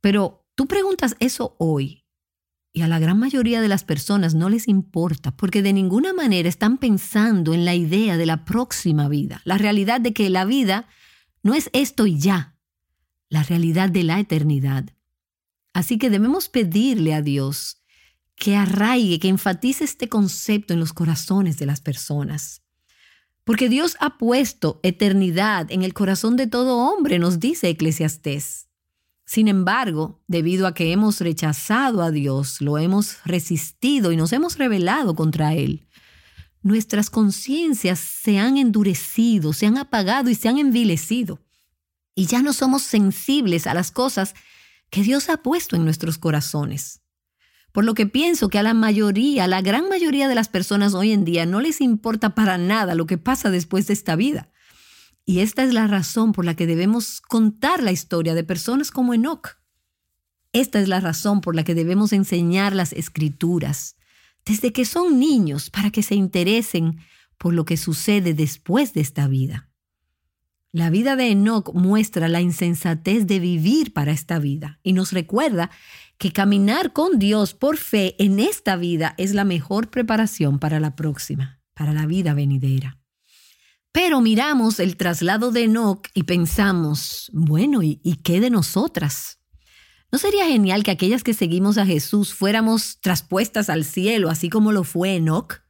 Pero 0.00 0.46
tú 0.54 0.68
preguntas 0.68 1.16
eso 1.18 1.56
hoy 1.58 2.04
y 2.72 2.82
a 2.82 2.88
la 2.88 3.00
gran 3.00 3.18
mayoría 3.18 3.60
de 3.60 3.66
las 3.66 3.82
personas 3.82 4.32
no 4.36 4.48
les 4.48 4.68
importa 4.68 5.36
porque 5.36 5.60
de 5.60 5.72
ninguna 5.72 6.12
manera 6.12 6.48
están 6.48 6.78
pensando 6.78 7.52
en 7.52 7.64
la 7.64 7.74
idea 7.74 8.16
de 8.16 8.26
la 8.26 8.44
próxima 8.44 9.08
vida, 9.08 9.42
la 9.44 9.58
realidad 9.58 10.00
de 10.00 10.12
que 10.12 10.30
la 10.30 10.44
vida 10.44 10.86
no 11.42 11.52
es 11.52 11.68
esto 11.72 12.06
y 12.06 12.16
ya, 12.16 12.56
la 13.28 13.42
realidad 13.42 13.90
de 13.90 14.04
la 14.04 14.20
eternidad. 14.20 14.84
Así 15.72 15.98
que 15.98 16.10
debemos 16.10 16.48
pedirle 16.48 17.12
a 17.12 17.22
Dios 17.22 17.82
que 18.36 18.54
arraigue, 18.54 19.18
que 19.18 19.28
enfatice 19.28 19.82
este 19.82 20.08
concepto 20.08 20.74
en 20.74 20.78
los 20.78 20.92
corazones 20.92 21.58
de 21.58 21.66
las 21.66 21.80
personas. 21.80 22.63
Porque 23.44 23.68
Dios 23.68 23.96
ha 24.00 24.16
puesto 24.16 24.80
eternidad 24.82 25.70
en 25.70 25.82
el 25.82 25.92
corazón 25.92 26.36
de 26.36 26.46
todo 26.46 26.78
hombre, 26.78 27.18
nos 27.18 27.40
dice 27.40 27.68
Eclesiastés. 27.68 28.68
Sin 29.26 29.48
embargo, 29.48 30.22
debido 30.26 30.66
a 30.66 30.74
que 30.74 30.92
hemos 30.92 31.20
rechazado 31.20 32.02
a 32.02 32.10
Dios, 32.10 32.60
lo 32.60 32.78
hemos 32.78 33.18
resistido 33.24 34.12
y 34.12 34.16
nos 34.16 34.32
hemos 34.32 34.58
rebelado 34.58 35.14
contra 35.14 35.54
Él, 35.54 35.86
nuestras 36.62 37.10
conciencias 37.10 37.98
se 37.98 38.38
han 38.38 38.56
endurecido, 38.56 39.52
se 39.52 39.66
han 39.66 39.76
apagado 39.76 40.30
y 40.30 40.34
se 40.34 40.48
han 40.48 40.58
envilecido. 40.58 41.40
Y 42.14 42.26
ya 42.26 42.42
no 42.42 42.54
somos 42.54 42.82
sensibles 42.82 43.66
a 43.66 43.74
las 43.74 43.90
cosas 43.90 44.34
que 44.88 45.02
Dios 45.02 45.28
ha 45.28 45.38
puesto 45.38 45.76
en 45.76 45.84
nuestros 45.84 46.16
corazones. 46.16 47.03
Por 47.74 47.84
lo 47.84 47.94
que 47.94 48.06
pienso 48.06 48.50
que 48.50 48.60
a 48.60 48.62
la 48.62 48.72
mayoría, 48.72 49.42
a 49.42 49.48
la 49.48 49.60
gran 49.60 49.88
mayoría 49.88 50.28
de 50.28 50.36
las 50.36 50.46
personas 50.46 50.94
hoy 50.94 51.10
en 51.10 51.24
día 51.24 51.44
no 51.44 51.60
les 51.60 51.80
importa 51.80 52.32
para 52.36 52.56
nada 52.56 52.94
lo 52.94 53.06
que 53.06 53.18
pasa 53.18 53.50
después 53.50 53.88
de 53.88 53.94
esta 53.94 54.14
vida. 54.14 54.48
Y 55.26 55.40
esta 55.40 55.64
es 55.64 55.74
la 55.74 55.88
razón 55.88 56.30
por 56.30 56.44
la 56.44 56.54
que 56.54 56.68
debemos 56.68 57.20
contar 57.20 57.82
la 57.82 57.90
historia 57.90 58.34
de 58.34 58.44
personas 58.44 58.92
como 58.92 59.12
Enoch. 59.12 59.58
Esta 60.52 60.80
es 60.80 60.86
la 60.86 61.00
razón 61.00 61.40
por 61.40 61.56
la 61.56 61.64
que 61.64 61.74
debemos 61.74 62.12
enseñar 62.12 62.76
las 62.76 62.92
escrituras 62.92 63.96
desde 64.44 64.72
que 64.72 64.84
son 64.84 65.18
niños 65.18 65.68
para 65.68 65.90
que 65.90 66.04
se 66.04 66.14
interesen 66.14 67.00
por 67.38 67.54
lo 67.54 67.64
que 67.64 67.76
sucede 67.76 68.34
después 68.34 68.94
de 68.94 69.00
esta 69.00 69.26
vida. 69.26 69.68
La 70.70 70.90
vida 70.90 71.14
de 71.14 71.28
Enoch 71.28 71.72
muestra 71.72 72.28
la 72.28 72.40
insensatez 72.40 73.26
de 73.26 73.40
vivir 73.40 73.92
para 73.92 74.12
esta 74.12 74.38
vida 74.38 74.80
y 74.84 74.92
nos 74.92 75.12
recuerda 75.12 75.70
que 76.24 76.32
caminar 76.32 76.94
con 76.94 77.18
Dios 77.18 77.52
por 77.52 77.76
fe 77.76 78.16
en 78.18 78.40
esta 78.40 78.76
vida 78.76 79.14
es 79.18 79.34
la 79.34 79.44
mejor 79.44 79.90
preparación 79.90 80.58
para 80.58 80.80
la 80.80 80.96
próxima, 80.96 81.60
para 81.74 81.92
la 81.92 82.06
vida 82.06 82.32
venidera. 82.32 82.98
Pero 83.92 84.22
miramos 84.22 84.80
el 84.80 84.96
traslado 84.96 85.50
de 85.50 85.64
Enoch 85.64 86.08
y 86.14 86.22
pensamos, 86.22 87.30
bueno, 87.34 87.82
¿y, 87.82 88.00
¿y, 88.02 88.16
qué 88.22 88.40
de 88.40 88.48
nosotras? 88.48 89.38
¿No 90.10 90.16
sería 90.16 90.46
genial 90.46 90.82
que 90.82 90.92
aquellas 90.92 91.22
que 91.22 91.34
seguimos 91.34 91.76
a 91.76 91.84
Jesús 91.84 92.32
fuéramos 92.32 93.02
traspuestas 93.02 93.68
al 93.68 93.84
cielo, 93.84 94.30
así 94.30 94.48
como 94.48 94.72
lo 94.72 94.82
fue 94.82 95.16
Enoch? 95.16 95.60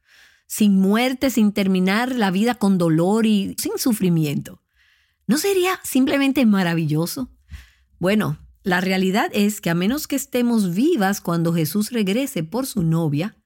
Sin 0.47 0.79
muerte, 0.79 1.31
sin 1.31 1.51
terminar 1.51 2.15
la 2.15 2.31
vida 2.31 2.55
con 2.55 2.77
dolor 2.77 3.25
y 3.25 3.57
sin 3.59 3.77
sufrimiento. 3.77 4.63
¿No 5.27 5.37
sería 5.37 5.81
simplemente 5.83 6.45
maravilloso? 6.45 7.29
Bueno, 7.99 8.39
la 8.65 8.81
realidad 8.81 9.29
es 9.31 9.61
que 9.61 9.69
a 9.69 9.75
menos 9.75 10.07
que 10.07 10.15
estemos 10.15 10.73
vivas 10.73 11.21
cuando 11.21 11.53
Jesús 11.53 11.91
regrese 11.91 12.43
por 12.43 12.65
su 12.65 12.81
novia, 12.81 13.37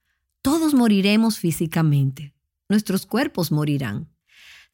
todos 0.41 0.73
moriremos 0.73 1.39
físicamente. 1.39 2.34
Nuestros 2.69 3.05
cuerpos 3.05 3.51
morirán. 3.51 4.08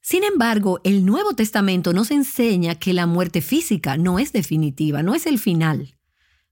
Sin 0.01 0.23
embargo, 0.23 0.81
el 0.83 1.03
Nuevo 1.03 1.33
Testamento 1.33 1.93
nos 1.93 2.11
enseña 2.11 2.75
que 2.75 2.93
la 2.93 3.07
muerte 3.07 3.41
física 3.41 3.97
no 3.97 4.19
es 4.19 4.33
definitiva, 4.33 5.01
no 5.01 5.15
es 5.15 5.25
el 5.25 5.39
final. 5.39 5.95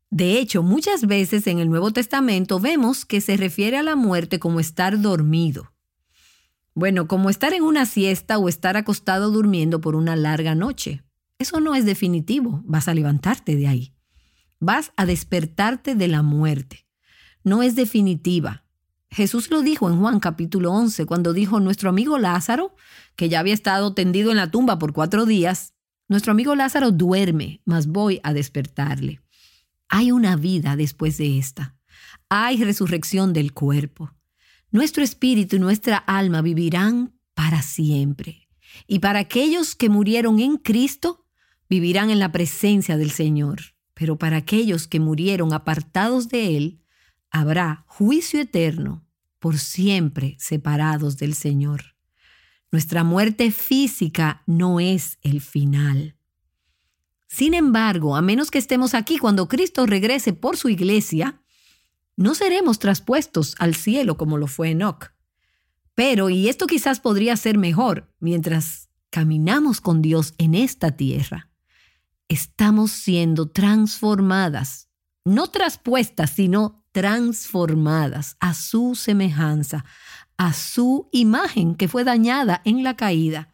De 0.09 0.39
hecho, 0.39 0.63
muchas 0.63 1.05
veces 1.05 1.45
en 1.45 1.59
el 1.59 1.69
Nuevo 1.69 1.91
Testamento 1.91 2.59
vemos 2.59 3.05
que 3.05 3.21
se 3.21 3.37
refiere 3.37 3.77
a 3.77 3.83
la 3.83 3.95
muerte 3.95 4.39
como 4.39 4.59
estar 4.59 4.99
dormido. 5.01 5.71
Bueno, 6.73 7.07
como 7.07 7.29
estar 7.29 7.53
en 7.53 7.61
una 7.61 7.85
siesta 7.85 8.39
o 8.39 8.49
estar 8.49 8.75
acostado 8.75 9.29
durmiendo 9.29 9.81
por 9.81 9.95
una 9.95 10.15
larga 10.15 10.55
noche. 10.55 11.03
Eso 11.43 11.59
no 11.59 11.75
es 11.75 11.83
definitivo, 11.83 12.61
vas 12.63 12.87
a 12.87 12.93
levantarte 12.93 13.57
de 13.57 13.67
ahí. 13.67 13.93
Vas 14.61 14.93
a 14.95 15.05
despertarte 15.05 15.93
de 15.93 16.07
la 16.07 16.21
muerte. 16.21 16.87
No 17.43 17.63
es 17.63 17.75
definitiva. 17.75 18.63
Jesús 19.09 19.51
lo 19.51 19.61
dijo 19.61 19.89
en 19.89 19.99
Juan 19.99 20.21
capítulo 20.21 20.71
11, 20.71 21.05
cuando 21.05 21.33
dijo 21.33 21.59
nuestro 21.59 21.89
amigo 21.89 22.17
Lázaro, 22.17 22.77
que 23.17 23.27
ya 23.27 23.41
había 23.41 23.53
estado 23.53 23.93
tendido 23.93 24.31
en 24.31 24.37
la 24.37 24.51
tumba 24.51 24.79
por 24.79 24.93
cuatro 24.93 25.25
días, 25.25 25.73
nuestro 26.07 26.31
amigo 26.31 26.55
Lázaro 26.55 26.91
duerme, 26.91 27.59
mas 27.65 27.87
voy 27.87 28.21
a 28.23 28.31
despertarle. 28.31 29.19
Hay 29.89 30.13
una 30.13 30.37
vida 30.37 30.77
después 30.77 31.17
de 31.17 31.39
esta. 31.39 31.75
Hay 32.29 32.63
resurrección 32.63 33.33
del 33.33 33.51
cuerpo. 33.51 34.13
Nuestro 34.71 35.03
espíritu 35.03 35.57
y 35.57 35.59
nuestra 35.59 35.97
alma 35.97 36.41
vivirán 36.41 37.19
para 37.33 37.61
siempre. 37.61 38.47
Y 38.87 38.99
para 38.99 39.19
aquellos 39.19 39.75
que 39.75 39.89
murieron 39.89 40.39
en 40.39 40.55
Cristo, 40.55 41.22
vivirán 41.73 42.11
en 42.11 42.19
la 42.19 42.31
presencia 42.31 42.97
del 42.97 43.09
Señor. 43.09 43.73
Pero 43.95 44.19
para 44.19 44.37
aquellos 44.37 44.87
que 44.87 44.99
murieron 44.99 45.53
apartados 45.53 46.29
de 46.29 46.55
Él, 46.55 46.83
habrá 47.31 47.83
juicio 47.87 48.39
eterno, 48.39 49.07
por 49.39 49.57
siempre 49.57 50.35
separados 50.37 51.17
del 51.17 51.33
Señor. 51.33 51.95
Nuestra 52.71 53.03
muerte 53.03 53.49
física 53.49 54.43
no 54.45 54.79
es 54.79 55.17
el 55.23 55.41
final. 55.41 56.15
Sin 57.27 57.55
embargo, 57.55 58.15
a 58.15 58.21
menos 58.21 58.51
que 58.51 58.59
estemos 58.59 58.93
aquí 58.93 59.17
cuando 59.17 59.47
Cristo 59.47 59.87
regrese 59.87 60.31
por 60.31 60.57
su 60.57 60.69
iglesia, 60.69 61.41
no 62.15 62.35
seremos 62.35 62.77
traspuestos 62.77 63.55
al 63.57 63.73
cielo 63.73 64.15
como 64.15 64.37
lo 64.37 64.45
fue 64.45 64.69
Enoch. 64.69 65.11
Pero, 65.95 66.29
y 66.29 66.49
esto 66.49 66.67
quizás 66.67 66.99
podría 66.99 67.35
ser 67.35 67.57
mejor, 67.57 68.13
mientras 68.19 68.89
caminamos 69.09 69.81
con 69.81 70.03
Dios 70.03 70.35
en 70.37 70.53
esta 70.53 70.91
tierra, 70.91 71.49
estamos 72.33 72.91
siendo 72.91 73.49
transformadas, 73.49 74.89
no 75.23 75.47
traspuestas, 75.47 76.31
sino 76.31 76.85
transformadas 76.91 78.37
a 78.39 78.53
su 78.53 78.95
semejanza, 78.95 79.85
a 80.37 80.53
su 80.53 81.09
imagen 81.11 81.75
que 81.75 81.87
fue 81.87 82.03
dañada 82.03 82.61
en 82.65 82.83
la 82.83 82.95
caída, 82.95 83.53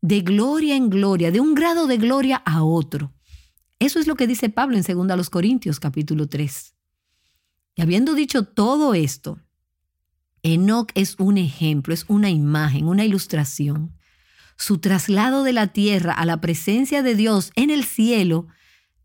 de 0.00 0.20
gloria 0.20 0.76
en 0.76 0.88
gloria, 0.88 1.30
de 1.30 1.40
un 1.40 1.54
grado 1.54 1.86
de 1.86 1.96
gloria 1.96 2.36
a 2.44 2.64
otro. 2.64 3.12
Eso 3.78 3.98
es 3.98 4.06
lo 4.06 4.14
que 4.14 4.26
dice 4.26 4.48
Pablo 4.48 4.76
en 4.76 5.08
2 5.08 5.30
Corintios 5.30 5.80
capítulo 5.80 6.28
3. 6.28 6.74
Y 7.74 7.82
habiendo 7.82 8.14
dicho 8.14 8.44
todo 8.44 8.94
esto, 8.94 9.40
Enoch 10.42 10.90
es 10.94 11.16
un 11.18 11.38
ejemplo, 11.38 11.94
es 11.94 12.04
una 12.08 12.30
imagen, 12.30 12.86
una 12.86 13.04
ilustración. 13.04 13.96
Su 14.64 14.78
traslado 14.78 15.42
de 15.42 15.52
la 15.52 15.72
tierra 15.72 16.12
a 16.12 16.24
la 16.24 16.40
presencia 16.40 17.02
de 17.02 17.16
Dios 17.16 17.50
en 17.56 17.70
el 17.70 17.82
cielo 17.82 18.46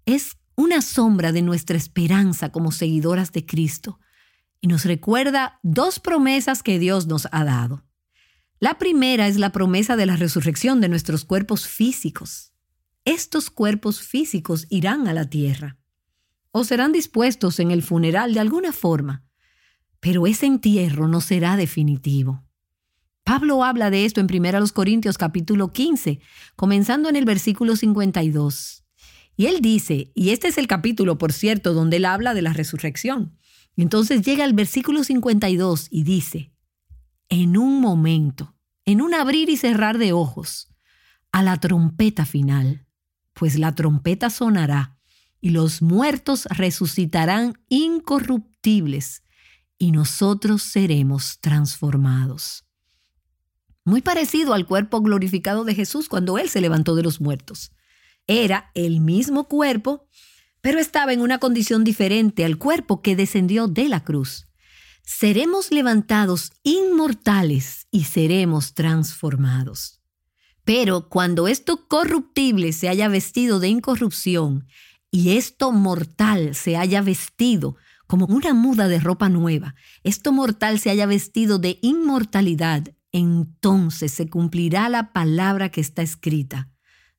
es 0.06 0.38
una 0.54 0.84
sombra 0.84 1.32
de 1.32 1.42
nuestra 1.42 1.76
esperanza 1.76 2.52
como 2.52 2.72
seguidoras 2.72 3.32
de 3.32 3.44
Cristo 3.44 4.00
y 4.62 4.68
nos 4.68 4.86
recuerda 4.86 5.60
dos 5.64 6.00
promesas 6.00 6.62
que 6.62 6.78
Dios 6.78 7.08
nos 7.08 7.28
ha 7.32 7.44
dado. 7.44 7.84
La 8.60 8.78
primera 8.78 9.28
es 9.28 9.38
la 9.38 9.52
promesa 9.52 9.96
de 9.96 10.06
la 10.06 10.16
resurrección 10.16 10.80
de 10.80 10.90
nuestros 10.90 11.26
cuerpos 11.26 11.68
físicos. 11.68 12.54
Estos 13.04 13.50
cuerpos 13.50 14.02
físicos 14.02 14.68
irán 14.70 15.08
a 15.08 15.14
la 15.14 15.28
tierra 15.28 15.80
o 16.52 16.66
serán 16.66 16.92
dispuestos 16.92 17.60
en 17.60 17.72
el 17.72 17.82
funeral 17.82 18.36
de 18.36 18.42
alguna 18.42 18.72
forma 18.74 19.24
pero 20.00 20.28
ese 20.28 20.46
entierro 20.46 21.08
no 21.08 21.22
será 21.22 21.58
definitivo. 21.58 22.47
Pablo 23.28 23.66
habla 23.66 23.90
de 23.90 24.06
esto 24.06 24.22
en 24.22 24.28
1 24.34 24.68
Corintios 24.74 25.18
capítulo 25.18 25.74
15, 25.74 26.22
comenzando 26.56 27.10
en 27.10 27.18
el 27.18 27.26
versículo 27.26 27.76
52. 27.76 28.86
Y 29.36 29.48
él 29.48 29.60
dice, 29.60 30.14
y 30.16 30.30
este 30.30 30.48
es 30.48 30.58
el 30.58 30.66
capítulo, 30.66 31.18
por 31.18 31.34
cierto, 31.34 31.74
donde 31.74 31.98
él 31.98 32.06
habla 32.06 32.34
de 32.34 32.42
la 32.42 32.54
resurrección. 32.54 33.38
Entonces 33.76 34.22
llega 34.22 34.46
al 34.46 34.54
versículo 34.54 35.04
52 35.04 35.88
y 35.92 36.04
dice, 36.04 36.54
en 37.28 37.58
un 37.58 37.82
momento, 37.82 38.56
en 38.86 39.02
un 39.02 39.14
abrir 39.14 39.50
y 39.50 39.58
cerrar 39.58 39.98
de 39.98 40.14
ojos, 40.14 40.70
a 41.34 41.44
la 41.44 41.60
trompeta 41.60 42.26
final, 42.26 42.88
pues 43.34 43.60
la 43.60 43.76
trompeta 43.76 44.30
sonará 44.30 44.98
y 45.42 45.50
los 45.50 45.82
muertos 45.82 46.46
resucitarán 46.46 47.62
incorruptibles 47.68 49.22
y 49.78 49.92
nosotros 49.92 50.64
seremos 50.64 51.42
transformados. 51.42 52.67
Muy 53.88 54.02
parecido 54.02 54.54
al 54.54 54.66
cuerpo 54.66 55.00
glorificado 55.00 55.64
de 55.64 55.74
Jesús 55.74 56.10
cuando 56.10 56.38
Él 56.38 56.50
se 56.50 56.60
levantó 56.60 56.94
de 56.94 57.04
los 57.04 57.22
muertos. 57.22 57.72
Era 58.28 58.70
el 58.76 59.00
mismo 59.00 59.46
cuerpo, 59.46 60.10
pero 60.60 60.78
estaba 60.80 61.14
en 61.14 61.22
una 61.22 61.38
condición 61.38 61.86
diferente 61.86 62.44
al 62.44 62.58
cuerpo 62.58 63.02
que 63.02 63.16
descendió 63.16 63.70
de 63.70 63.88
la 63.88 64.04
cruz. 64.04 64.50
Seremos 65.06 65.72
levantados 65.72 66.52
inmortales 66.64 67.88
y 67.90 68.04
seremos 68.04 68.74
transformados. 68.74 70.02
Pero 70.66 71.08
cuando 71.08 71.48
esto 71.48 71.88
corruptible 71.88 72.74
se 72.74 72.90
haya 72.90 73.08
vestido 73.08 73.62
de 73.62 73.70
incorrupción 73.70 74.68
y 75.12 75.38
esto 75.38 75.72
mortal 75.72 76.56
se 76.56 76.76
haya 76.76 77.02
vestido 77.02 77.78
como 78.06 78.26
una 78.26 78.54
muda 78.54 78.90
de 78.90 79.00
ropa 79.00 79.30
nueva, 79.30 79.76
esto 80.04 80.34
mortal 80.34 80.78
se 80.78 80.90
haya 80.90 81.06
vestido 81.06 81.58
de 81.58 81.80
inmortalidad, 81.82 82.97
entonces 83.12 84.12
se 84.12 84.30
cumplirá 84.30 84.90
la 84.90 85.14
palabra 85.14 85.70
que 85.70 85.82
está 85.82 86.02
escrita. 86.02 86.70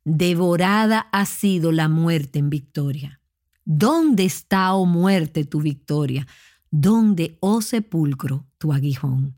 Devorada 0.05 1.09
ha 1.13 1.27
sido 1.27 1.73
la 1.73 1.89
muerte 1.89 2.39
en 2.39 2.51
victoria. 2.51 3.21
¿Dónde 3.65 4.25
está, 4.25 4.73
oh 4.75 4.87
muerte, 4.87 5.45
tu 5.45 5.61
victoria? 5.61 6.27
¿Dónde, 6.71 7.37
oh 7.41 7.61
sepulcro, 7.61 8.47
tu 8.59 8.73
aguijón? 8.73 9.37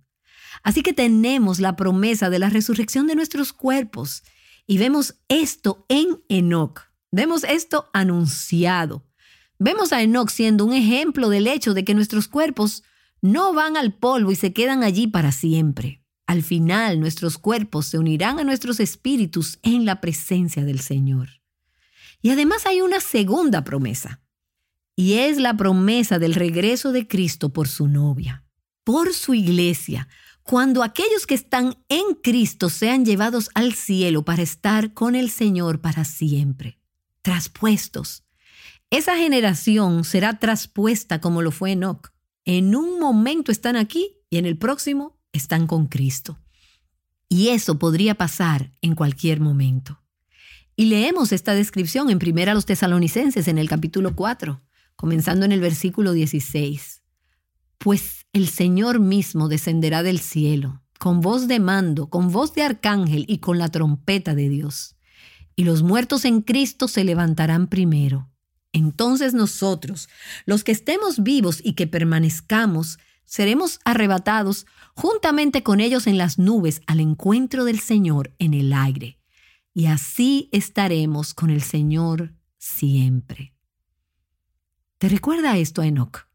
Así 0.63 0.83
que 0.83 0.93
tenemos 0.93 1.61
la 1.61 1.77
promesa 1.77 2.31
de 2.31 2.39
la 2.39 2.51
resurrección 2.51 3.07
de 3.07 3.15
nuestros 3.15 3.53
cuerpos 3.53 4.23
y 4.67 4.79
vemos 4.79 5.17
esto 5.29 5.87
en 5.89 6.23
Enoch. 6.29 6.81
Vemos 7.11 7.45
esto 7.45 7.91
anunciado. 7.93 9.07
Vemos 9.59 9.93
a 9.93 10.03
Enoch 10.03 10.31
siendo 10.31 10.65
un 10.65 10.73
ejemplo 10.73 11.29
del 11.29 11.47
hecho 11.47 11.75
de 11.75 11.85
que 11.85 11.95
nuestros 11.95 12.29
cuerpos 12.29 12.85
no 13.21 13.53
van 13.53 13.77
al 13.77 13.95
polvo 13.95 14.31
y 14.33 14.37
se 14.37 14.53
quedan 14.53 14.83
allí 14.83 15.07
para 15.07 15.33
siempre. 15.33 16.00
Al 16.31 16.45
final 16.45 17.01
nuestros 17.01 17.39
cuerpos 17.39 17.87
se 17.87 17.99
unirán 17.99 18.39
a 18.39 18.45
nuestros 18.45 18.79
espíritus 18.79 19.59
en 19.65 19.85
la 19.85 20.01
presencia 20.01 20.65
del 20.65 20.79
Señor. 20.79 21.41
Y 22.23 22.31
además 22.31 22.67
hay 22.67 22.83
una 22.83 23.01
segunda 23.01 23.65
promesa, 23.65 24.21
y 24.95 25.15
es 25.15 25.39
la 25.39 25.57
promesa 25.57 26.21
del 26.21 26.35
regreso 26.35 26.93
de 26.93 27.09
Cristo 27.09 27.53
por 27.53 27.67
su 27.67 27.89
novia, 27.89 28.45
por 28.85 29.13
su 29.13 29.35
iglesia, 29.35 30.07
cuando 30.45 30.85
aquellos 30.85 31.27
que 31.27 31.35
están 31.35 31.83
en 31.89 32.15
Cristo 32.23 32.71
sean 32.71 33.05
llevados 33.05 33.51
al 33.55 33.75
cielo 33.75 34.25
para 34.25 34.43
estar 34.43 34.95
con 34.95 35.17
el 35.17 35.31
Señor 35.31 35.81
para 35.81 36.05
siempre, 36.05 36.79
traspuestos 37.23 38.23
esa 38.91 39.17
generación 39.17 40.05
será 40.05 40.39
traspuesta 40.39 41.21
como 41.21 41.43
lo 41.43 41.51
fue 41.51 41.73
Enoch. 41.73 42.13
En 42.45 42.77
un 42.77 43.01
momento 43.01 43.51
están 43.51 43.75
aquí 43.75 44.17
y 44.31 44.39
en 44.39 44.47
el 44.47 44.59
próximo 44.59 45.20
están 45.33 45.67
con 45.67 45.87
Cristo. 45.87 46.39
Y 47.29 47.49
eso 47.49 47.79
podría 47.79 48.15
pasar 48.15 48.73
en 48.83 48.95
cualquier 48.95 49.41
momento. 49.41 50.03
Y 50.77 50.87
leemos 50.87 51.33
esta 51.33 51.55
descripción 51.55 52.11
en 52.11 52.19
primera 52.19 52.53
a 52.53 52.55
los 52.55 52.67
tesalonicenses 52.67 53.49
en 53.49 53.59
el 53.59 53.69
capítulo 53.69 54.17
4, 54.17 54.63
comenzando 54.97 55.45
en 55.45 55.53
el 55.53 55.61
versículo 55.61 56.13
16. 56.13 57.03
Pues 57.79 58.27
el 58.33 58.49
Señor 58.49 58.99
mismo 58.99 59.49
descenderá 59.49 60.03
del 60.03 60.21
cielo, 60.21 60.83
con 60.99 61.21
voz 61.21 61.49
de 61.49 61.61
mando, 61.61 62.09
con 62.09 62.33
voz 62.33 62.55
de 62.55 62.63
arcángel 62.63 63.25
y 63.29 63.39
con 63.39 63.59
la 63.59 63.69
trompeta 63.69 64.35
de 64.35 64.49
Dios. 64.49 64.97
Y 65.57 65.65
los 65.65 65.83
muertos 65.83 66.25
en 66.25 66.43
Cristo 66.43 66.89
se 66.89 67.05
levantarán 67.05 67.69
primero 67.69 68.31
entonces 68.73 69.35
nosotros, 69.35 70.09
los 70.47 70.65
que 70.65 70.73
estemos 70.73 71.23
vivos 71.23 71.61
y 71.63 71.75
que 71.75 71.87
permanezcamos, 71.87 72.99
seremos 73.31 73.79
arrebatados 73.85 74.67
juntamente 74.97 75.63
con 75.63 75.79
ellos 75.79 76.09
en 76.09 76.19
las 76.19 76.41
nubes 76.41 76.83
al 76.89 76.99
encuentro 76.99 77.65
del 77.65 77.79
Señor 77.79 78.35
en 78.41 78.55
el 78.55 78.73
aire. 78.73 79.21
Y 79.73 79.87
así 79.87 80.49
estaremos 80.51 81.33
con 81.33 81.51
el 81.51 81.63
Señor 81.63 82.35
siempre. 82.59 83.55
¿Te 84.99 85.09
recuerda 85.09 85.57
esto, 85.59 85.85
Enoch? 85.85 86.27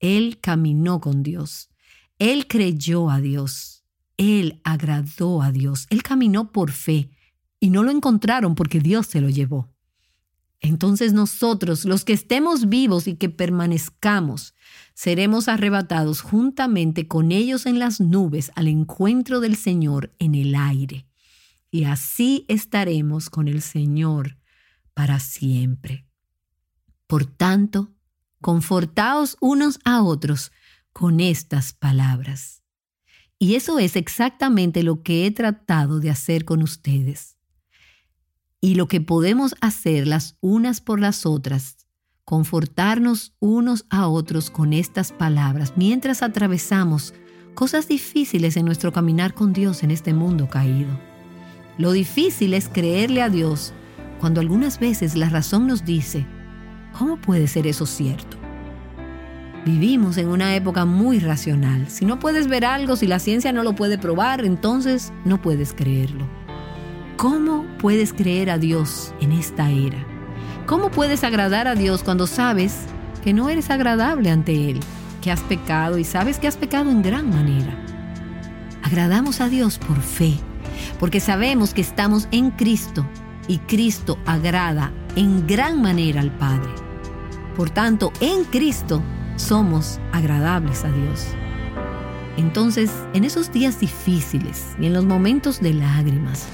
Él 0.00 0.38
caminó 0.40 0.98
con 0.98 1.22
Dios. 1.22 1.68
Él 2.18 2.48
creyó 2.48 3.10
a 3.10 3.20
Dios. 3.20 3.84
Él 4.16 4.62
agradó 4.64 5.42
a 5.42 5.52
Dios. 5.52 5.86
Él 5.90 6.02
caminó 6.02 6.52
por 6.52 6.72
fe 6.72 7.10
y 7.60 7.68
no 7.68 7.82
lo 7.82 7.90
encontraron 7.90 8.54
porque 8.54 8.80
Dios 8.80 9.08
se 9.08 9.20
lo 9.20 9.28
llevó. 9.28 9.70
Entonces 10.62 11.12
nosotros, 11.12 11.84
los 11.84 12.04
que 12.04 12.12
estemos 12.12 12.68
vivos 12.68 13.08
y 13.08 13.16
que 13.16 13.28
permanezcamos, 13.28 14.54
seremos 14.94 15.48
arrebatados 15.48 16.20
juntamente 16.20 17.08
con 17.08 17.32
ellos 17.32 17.66
en 17.66 17.80
las 17.80 18.00
nubes 18.00 18.52
al 18.54 18.68
encuentro 18.68 19.40
del 19.40 19.56
Señor 19.56 20.14
en 20.20 20.36
el 20.36 20.54
aire. 20.54 21.04
Y 21.72 21.84
así 21.84 22.44
estaremos 22.48 23.28
con 23.28 23.48
el 23.48 23.60
Señor 23.60 24.38
para 24.94 25.18
siempre. 25.18 26.06
Por 27.08 27.26
tanto, 27.26 27.90
confortaos 28.40 29.36
unos 29.40 29.80
a 29.84 30.02
otros 30.02 30.52
con 30.92 31.18
estas 31.18 31.72
palabras. 31.72 32.62
Y 33.36 33.56
eso 33.56 33.80
es 33.80 33.96
exactamente 33.96 34.84
lo 34.84 35.02
que 35.02 35.26
he 35.26 35.32
tratado 35.32 35.98
de 35.98 36.10
hacer 36.10 36.44
con 36.44 36.62
ustedes 36.62 37.36
y 38.64 38.76
lo 38.76 38.86
que 38.86 39.00
podemos 39.00 39.56
hacer 39.60 40.06
las 40.06 40.36
unas 40.40 40.80
por 40.80 41.00
las 41.00 41.26
otras, 41.26 41.76
confortarnos 42.24 43.34
unos 43.40 43.84
a 43.90 44.06
otros 44.06 44.50
con 44.50 44.72
estas 44.72 45.10
palabras 45.10 45.72
mientras 45.76 46.22
atravesamos 46.22 47.12
cosas 47.54 47.88
difíciles 47.88 48.56
en 48.56 48.64
nuestro 48.64 48.92
caminar 48.92 49.34
con 49.34 49.52
Dios 49.52 49.82
en 49.82 49.90
este 49.90 50.14
mundo 50.14 50.48
caído. 50.48 50.96
Lo 51.76 51.90
difícil 51.90 52.54
es 52.54 52.68
creerle 52.68 53.20
a 53.20 53.28
Dios 53.28 53.74
cuando 54.20 54.40
algunas 54.40 54.78
veces 54.78 55.16
la 55.16 55.28
razón 55.28 55.66
nos 55.66 55.84
dice, 55.84 56.24
¿cómo 56.96 57.20
puede 57.20 57.48
ser 57.48 57.66
eso 57.66 57.84
cierto? 57.84 58.36
Vivimos 59.66 60.18
en 60.18 60.28
una 60.28 60.54
época 60.54 60.84
muy 60.84 61.18
racional. 61.18 61.88
Si 61.88 62.04
no 62.04 62.20
puedes 62.20 62.46
ver 62.46 62.64
algo, 62.64 62.94
si 62.94 63.08
la 63.08 63.18
ciencia 63.18 63.52
no 63.52 63.64
lo 63.64 63.74
puede 63.74 63.98
probar, 63.98 64.44
entonces 64.44 65.12
no 65.24 65.42
puedes 65.42 65.72
creerlo. 65.72 66.41
¿Cómo 67.16 67.66
puedes 67.78 68.12
creer 68.12 68.50
a 68.50 68.58
Dios 68.58 69.14
en 69.20 69.32
esta 69.32 69.70
era? 69.70 70.04
¿Cómo 70.66 70.90
puedes 70.90 71.22
agradar 71.24 71.68
a 71.68 71.74
Dios 71.74 72.02
cuando 72.02 72.26
sabes 72.26 72.80
que 73.22 73.32
no 73.32 73.48
eres 73.48 73.70
agradable 73.70 74.30
ante 74.30 74.70
Él, 74.70 74.80
que 75.20 75.30
has 75.30 75.40
pecado 75.40 75.98
y 75.98 76.04
sabes 76.04 76.38
que 76.38 76.48
has 76.48 76.56
pecado 76.56 76.90
en 76.90 77.02
gran 77.02 77.30
manera? 77.30 77.76
Agradamos 78.82 79.40
a 79.40 79.48
Dios 79.48 79.78
por 79.78 80.00
fe, 80.00 80.34
porque 80.98 81.20
sabemos 81.20 81.74
que 81.74 81.80
estamos 81.80 82.28
en 82.32 82.50
Cristo 82.50 83.06
y 83.46 83.58
Cristo 83.58 84.18
agrada 84.26 84.92
en 85.14 85.46
gran 85.46 85.80
manera 85.80 86.20
al 86.20 86.30
Padre. 86.32 86.70
Por 87.56 87.70
tanto, 87.70 88.12
en 88.20 88.44
Cristo 88.44 89.02
somos 89.36 90.00
agradables 90.12 90.84
a 90.84 90.90
Dios. 90.90 91.26
Entonces, 92.36 92.90
en 93.12 93.24
esos 93.24 93.52
días 93.52 93.78
difíciles 93.78 94.74
y 94.80 94.86
en 94.86 94.94
los 94.94 95.04
momentos 95.04 95.60
de 95.60 95.74
lágrimas, 95.74 96.46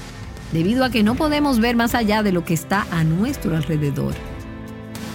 debido 0.51 0.83
a 0.83 0.89
que 0.89 1.03
no 1.03 1.15
podemos 1.15 1.59
ver 1.59 1.75
más 1.75 1.95
allá 1.95 2.23
de 2.23 2.31
lo 2.31 2.43
que 2.43 2.53
está 2.53 2.85
a 2.91 3.03
nuestro 3.03 3.55
alrededor, 3.55 4.13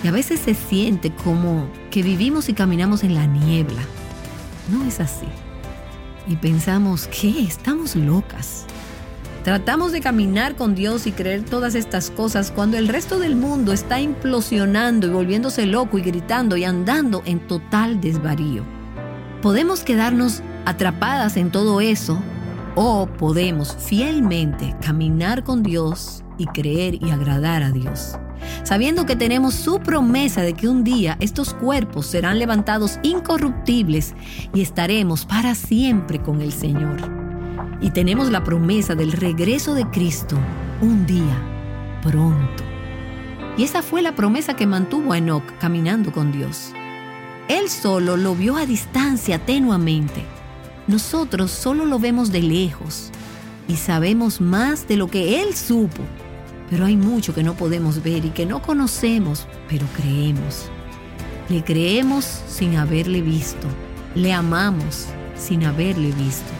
y 0.05 0.09
a 0.09 0.13
veces 0.13 0.41
se 0.41 0.55
siente 0.55 1.11
como 1.11 1.67
que 1.91 2.03
vivimos 2.03 2.51
y 2.51 2.53
caminamos 2.53 3.05
en 3.05 3.15
la 3.15 3.25
niebla. 3.25 3.81
No 4.71 4.85
es 4.85 5.01
así. 5.01 5.27
Y 6.29 6.37
pensamos 6.37 7.09
que 7.09 7.43
estamos 7.43 7.97
locas. 7.97 8.67
Tratamos 9.45 9.93
de 9.93 10.03
caminar 10.03 10.57
con 10.57 10.75
Dios 10.75 11.07
y 11.07 11.13
creer 11.13 11.43
todas 11.43 11.75
estas 11.75 12.11
cosas 12.11 12.51
cuando 12.51 12.77
el 12.77 12.89
resto 12.89 13.19
del 13.19 13.35
mundo 13.35 13.73
está 13.73 13.99
implosionando 13.99 15.07
y 15.07 15.11
volviéndose 15.11 15.65
loco 15.65 15.99
y 15.99 16.03
gritando 16.03 16.59
y 16.59 16.65
andando 16.65 17.23
en 17.25 17.41
total 17.41 18.01
desvarío. 18.01 18.63
Podemos 19.41 19.85
quedarnos 19.85 20.43
atrapadas 20.67 21.39
en 21.39 21.51
todo 21.51 21.81
eso 21.81 22.23
o 22.75 23.07
podemos 23.07 23.77
fielmente 23.77 24.77
caminar 24.81 25.45
con 25.45 25.63
Dios 25.63 26.25
y 26.39 26.47
creer 26.47 27.03
y 27.03 27.11
agradar 27.11 27.63
a 27.63 27.71
Dios, 27.71 28.19
sabiendo 28.65 29.07
que 29.07 29.17
tenemos 29.17 29.55
su 29.55 29.81
promesa 29.81 30.43
de 30.43 30.55
que 30.55 30.69
un 30.69 30.85
día 30.85 31.17
estos 31.21 31.55
cuerpos 31.55 32.07
serán 32.07 32.39
levantados 32.39 32.99
incorruptibles 33.03 34.15
y 34.53 34.63
estaremos 34.63 35.25
para 35.27 35.55
siempre 35.55 36.21
con 36.21 36.41
el 36.41 36.53
Señor 36.53 37.25
y 37.85 37.91
tenemos 37.91 38.31
la 38.31 38.43
promesa 38.43 38.95
del 38.95 39.13
regreso 39.13 39.75
de 39.75 39.85
Cristo 39.91 40.39
un 40.81 41.05
día 41.07 41.37
pronto. 42.03 42.65
Y 43.59 43.65
esa 43.65 43.83
fue 43.83 44.01
la 44.01 44.15
promesa 44.15 44.57
que 44.57 44.67
mantuvo 44.67 45.13
a 45.13 45.19
Enoch 45.19 45.45
caminando 45.59 46.11
con 46.11 46.33
Dios. 46.33 46.73
Él 47.49 47.69
solo 47.69 48.17
lo 48.17 48.35
vio 48.35 48.57
a 48.57 48.65
distancia 48.65 49.39
tenuamente. 49.39 50.25
Nosotros 50.87 51.51
solo 51.51 51.87
lo 51.87 51.99
vemos 51.99 52.31
de 52.31 52.43
lejos 52.43 53.11
y 53.69 53.77
sabemos 53.77 54.41
más 54.41 54.87
de 54.87 54.97
lo 54.97 55.09
que 55.09 55.43
Él 55.43 55.55
supo. 55.55 56.03
Pero 56.69 56.85
hay 56.85 56.97
mucho 56.97 57.35
que 57.35 57.43
no 57.43 57.55
podemos 57.55 58.03
ver 58.03 58.25
y 58.25 58.31
que 58.31 58.47
no 58.47 58.61
conocemos, 58.61 59.47
pero 59.69 59.87
creemos. 59.97 60.69
Le 61.49 61.63
creemos 61.63 62.25
sin 62.49 62.77
haberle 62.77 63.23
visto. 63.23 63.67
Le 64.15 64.33
amamos 64.33 65.07
sin 65.37 65.65
haberle 65.65 66.13
visto. 66.13 66.51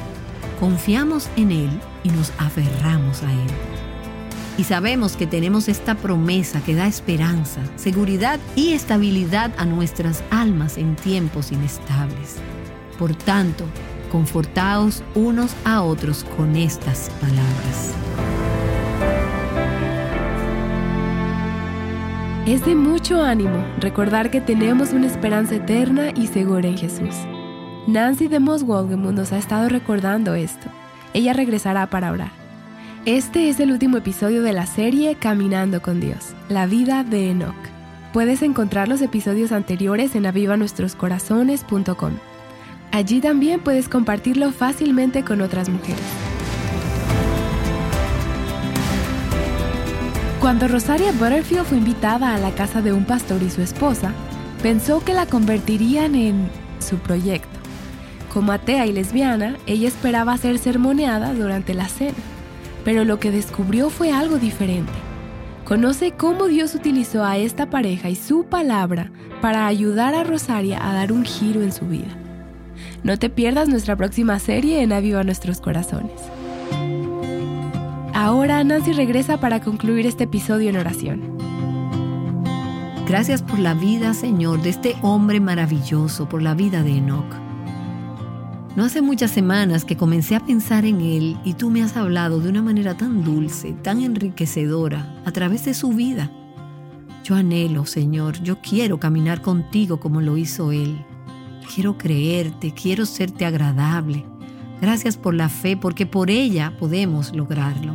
Confiamos 0.59 1.29
en 1.37 1.53
Él 1.53 1.71
y 2.03 2.11
nos 2.11 2.33
aferramos 2.39 3.23
a 3.23 3.33
Él. 3.33 3.51
Y 4.57 4.65
sabemos 4.65 5.17
que 5.17 5.27
tenemos 5.27 5.69
esta 5.69 5.97
promesa 5.97 6.63
que 6.63 6.75
da 6.75 6.87
esperanza, 6.87 7.61
seguridad 7.77 8.39
y 8.55 8.73
estabilidad 8.73 9.53
a 9.59 9.65
nuestras 9.65 10.23
almas 10.31 10.79
en 10.79 10.95
tiempos 10.97 11.51
inestables. 11.51 12.37
Por 12.99 13.17
tanto, 13.17 13.65
confortaos 14.15 15.03
unos 15.17 15.57
a 15.65 15.83
otros 15.83 16.23
con 16.37 16.55
estas 16.55 17.11
palabras. 17.21 17.93
Es 22.47 22.65
de 22.65 22.77
mucho 22.77 23.25
ánimo 23.25 23.65
recordar 23.81 24.31
que 24.31 24.41
tenemos 24.41 24.93
una 24.93 25.09
esperanza 25.09 25.57
eterna 25.57 26.13
y 26.15 26.29
segura 26.29 26.69
en 26.69 26.79
Jesús. 26.79 27.13
Nancy 27.89 28.29
de 28.29 28.39
Moss 28.39 28.63
nos 28.63 29.33
ha 29.33 29.39
estado 29.39 29.69
recordando 29.69 30.37
esto. 30.37 30.69
Ella 31.13 31.33
regresará 31.33 31.91
para 31.91 32.13
orar. 32.13 32.31
Este 33.07 33.49
es 33.49 33.59
el 33.59 33.73
último 33.73 33.97
episodio 33.97 34.45
de 34.45 34.53
la 34.53 34.67
serie 34.67 35.17
Caminando 35.17 35.83
con 35.83 36.01
Dios, 36.01 36.37
la 36.49 36.67
vida 36.67 37.03
de 37.03 37.31
Enoch. 37.31 37.57
Puedes 38.13 38.43
encontrar 38.43 38.87
los 38.87 39.03
episodios 39.03 39.51
anteriores 39.51 40.15
en 40.15 40.27
avivanuestroscorazones.com. 40.27 42.13
Allí 42.95 43.21
también 43.21 43.59
puedes 43.59 43.89
compartirlo 43.89 44.53
fácilmente 44.53 45.25
con 45.25 45.41
otras 45.41 45.69
mujeres. 45.69 45.99
Cuando 50.41 50.69
Rosaria 50.69 51.11
Butterfield 51.11 51.65
fue 51.65 51.79
invitada 51.79 52.37
a 52.37 52.39
la 52.39 52.53
casa 52.53 52.83
de 52.83 52.93
un 52.93 53.05
pastor 53.05 53.43
y 53.43 53.51
su 53.51 53.63
esposa, 53.63 54.13
pensó 54.63 55.05
que 55.05 55.13
la 55.13 55.27
convertirían 55.27 56.15
en 56.15 56.49
su 56.79 56.99
proyecto. 56.99 57.59
Como 58.33 58.53
atea 58.53 58.87
y 58.87 58.93
lesbiana, 58.93 59.57
ella 59.67 59.89
esperaba 59.89 60.39
ser 60.39 60.59
sermoneada 60.59 61.35
durante 61.35 61.75
la 61.75 61.89
cena, 61.89 62.15
pero 62.85 63.05
lo 63.05 63.19
que 63.19 63.33
descubrió 63.33 63.91
fue 63.91 64.13
algo 64.13 64.39
diferente. 64.39 64.93
Conoce 65.65 66.13
cómo 66.13 66.47
Dios 66.47 66.77
utilizó 66.77 67.25
a 67.25 67.39
esta 67.39 67.71
pareja 67.71 68.09
y 68.09 68.15
su 68.15 68.45
palabra 68.45 69.11
para 69.41 69.67
ayudar 69.67 70.15
a 70.15 70.23
Rosaria 70.23 70.79
a 70.89 70.95
dar 70.95 71.11
un 71.11 71.25
giro 71.25 71.61
en 71.61 71.73
su 71.73 71.89
vida. 71.89 72.24
No 73.05 73.19
te 73.19 73.29
pierdas 73.29 73.69
nuestra 73.69 73.97
próxima 73.97 74.39
serie 74.39 74.83
en 74.83 74.91
Aviva 74.91 75.23
Nuestros 75.25 75.61
Corazones. 75.61 76.19
Ahora 78.15 78.65
Nancy 78.65 78.95
regresa 78.95 79.39
para 79.39 79.61
concluir 79.61 80.07
este 80.07 80.25
episodio 80.25 80.71
en 80.71 80.79
oración. 80.79 81.21
Gracias 83.07 83.43
por 83.43 83.59
la 83.59 83.75
vida, 83.75 84.15
Señor, 84.15 84.63
de 84.63 84.71
este 84.71 84.97
hombre 85.03 85.39
maravilloso, 85.39 86.31
por 86.31 86.41
la 86.41 86.55
vida 86.55 86.83
de 86.83 86.93
Enoch. 86.97 87.31
No 88.75 88.85
hace 88.85 89.03
muchas 89.03 89.31
semanas 89.31 89.85
que 89.85 89.99
comencé 89.99 90.35
a 90.35 90.41
pensar 90.41 90.87
en 90.87 91.03
Él 91.03 91.37
y 91.45 91.53
tú 91.53 91.69
me 91.69 91.83
has 91.83 91.99
hablado 91.99 92.41
de 92.41 92.49
una 92.49 92.63
manera 92.63 92.97
tan 92.97 93.23
dulce, 93.23 93.75
tan 93.83 94.01
enriquecedora, 94.01 95.15
a 95.27 95.31
través 95.31 95.67
de 95.67 95.75
su 95.75 95.91
vida. 95.91 96.31
Yo 97.23 97.35
anhelo, 97.35 97.85
Señor, 97.85 98.43
yo 98.43 98.63
quiero 98.63 98.99
caminar 98.99 99.43
contigo 99.43 100.01
como 100.01 100.23
lo 100.23 100.39
hizo 100.39 100.73
Él. 100.73 101.05
Quiero 101.73 101.97
creerte, 101.97 102.73
quiero 102.73 103.07
serte 103.07 103.47
agradable. 103.47 104.25
Gracias 104.81 105.17
por 105.17 105.35
la 105.35 105.49
fe, 105.49 105.77
porque 105.77 106.07
por 106.07 106.31
ella 106.31 106.77
podemos 106.79 107.35
lograrlo. 107.35 107.95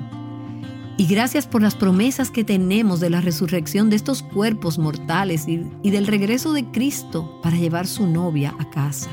Y 0.97 1.05
gracias 1.05 1.47
por 1.47 1.62
las 1.62 1.75
promesas 1.75 2.29
que 2.29 2.43
tenemos 2.43 2.99
de 2.99 3.10
la 3.10 3.21
resurrección 3.21 3.89
de 3.89 3.95
estos 3.95 4.21
cuerpos 4.21 4.77
mortales 4.77 5.47
y, 5.47 5.89
del 5.89 6.08
regreso 6.08 6.51
de 6.51 6.65
Cristo 6.71 7.39
para 7.41 7.55
llevar 7.55 7.88
su 7.88 8.05
novia 8.05 8.53
a 8.60 8.69
casa. 8.69 9.10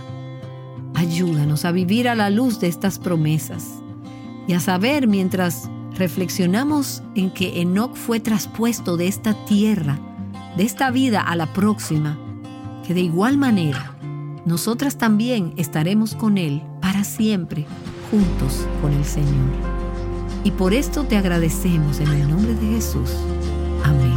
Ayúdanos 0.95 1.65
a 1.65 1.71
vivir 1.71 2.09
a 2.09 2.17
la 2.17 2.31
luz 2.31 2.59
de 2.59 2.67
estas 2.67 2.99
promesas 2.99 3.83
y 4.49 4.55
a 4.55 4.61
saber 4.61 5.07
mientras 5.07 5.71
reflexionamos 5.97 7.03
en 7.15 7.31
que 7.31 7.61
Enoch 7.61 7.95
fue 7.95 8.19
traspuesto 8.19 8.97
de 8.97 9.07
esta 9.07 9.35
tierra, 9.45 9.99
de 10.57 10.65
esta 10.65 10.91
vida 10.91 11.21
a 11.21 11.37
la 11.37 11.53
próxima, 11.53 12.19
que 12.85 12.95
de 12.95 13.03
igual 13.03 13.39
manera 13.39 13.96
nosotras 14.47 14.97
también 14.97 15.53
estaremos 15.57 16.15
con 16.15 16.39
Él 16.39 16.63
para 16.81 17.05
siempre, 17.05 17.67
juntos 18.11 18.67
con 18.81 18.93
el 18.93 19.05
Señor. 19.05 19.51
Y 20.45 20.53
por 20.53 20.73
esto 20.73 21.05
te 21.05 21.17
agradecemos 21.17 22.01
en 22.01 22.09
el 22.09 22.31
nombre 22.31 22.55
de 22.55 22.67
Jesús. 22.69 23.11
Amén. 23.85 24.15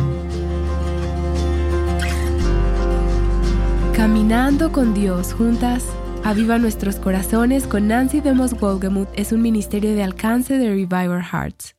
Caminando 3.93 4.71
con 4.71 4.93
Dios 4.93 5.33
juntas 5.33 5.83
Aviva 6.23 6.59
Nuestros 6.59 6.97
Corazones 6.97 7.65
con 7.65 7.87
Nancy 7.87 8.21
Demos 8.21 8.57
Wolgemuth 8.59 9.09
es 9.15 9.31
un 9.31 9.41
ministerio 9.41 9.93
de 9.93 10.03
alcance 10.03 10.57
de 10.57 10.67
Revive 10.69 11.23
Hearts. 11.23 11.78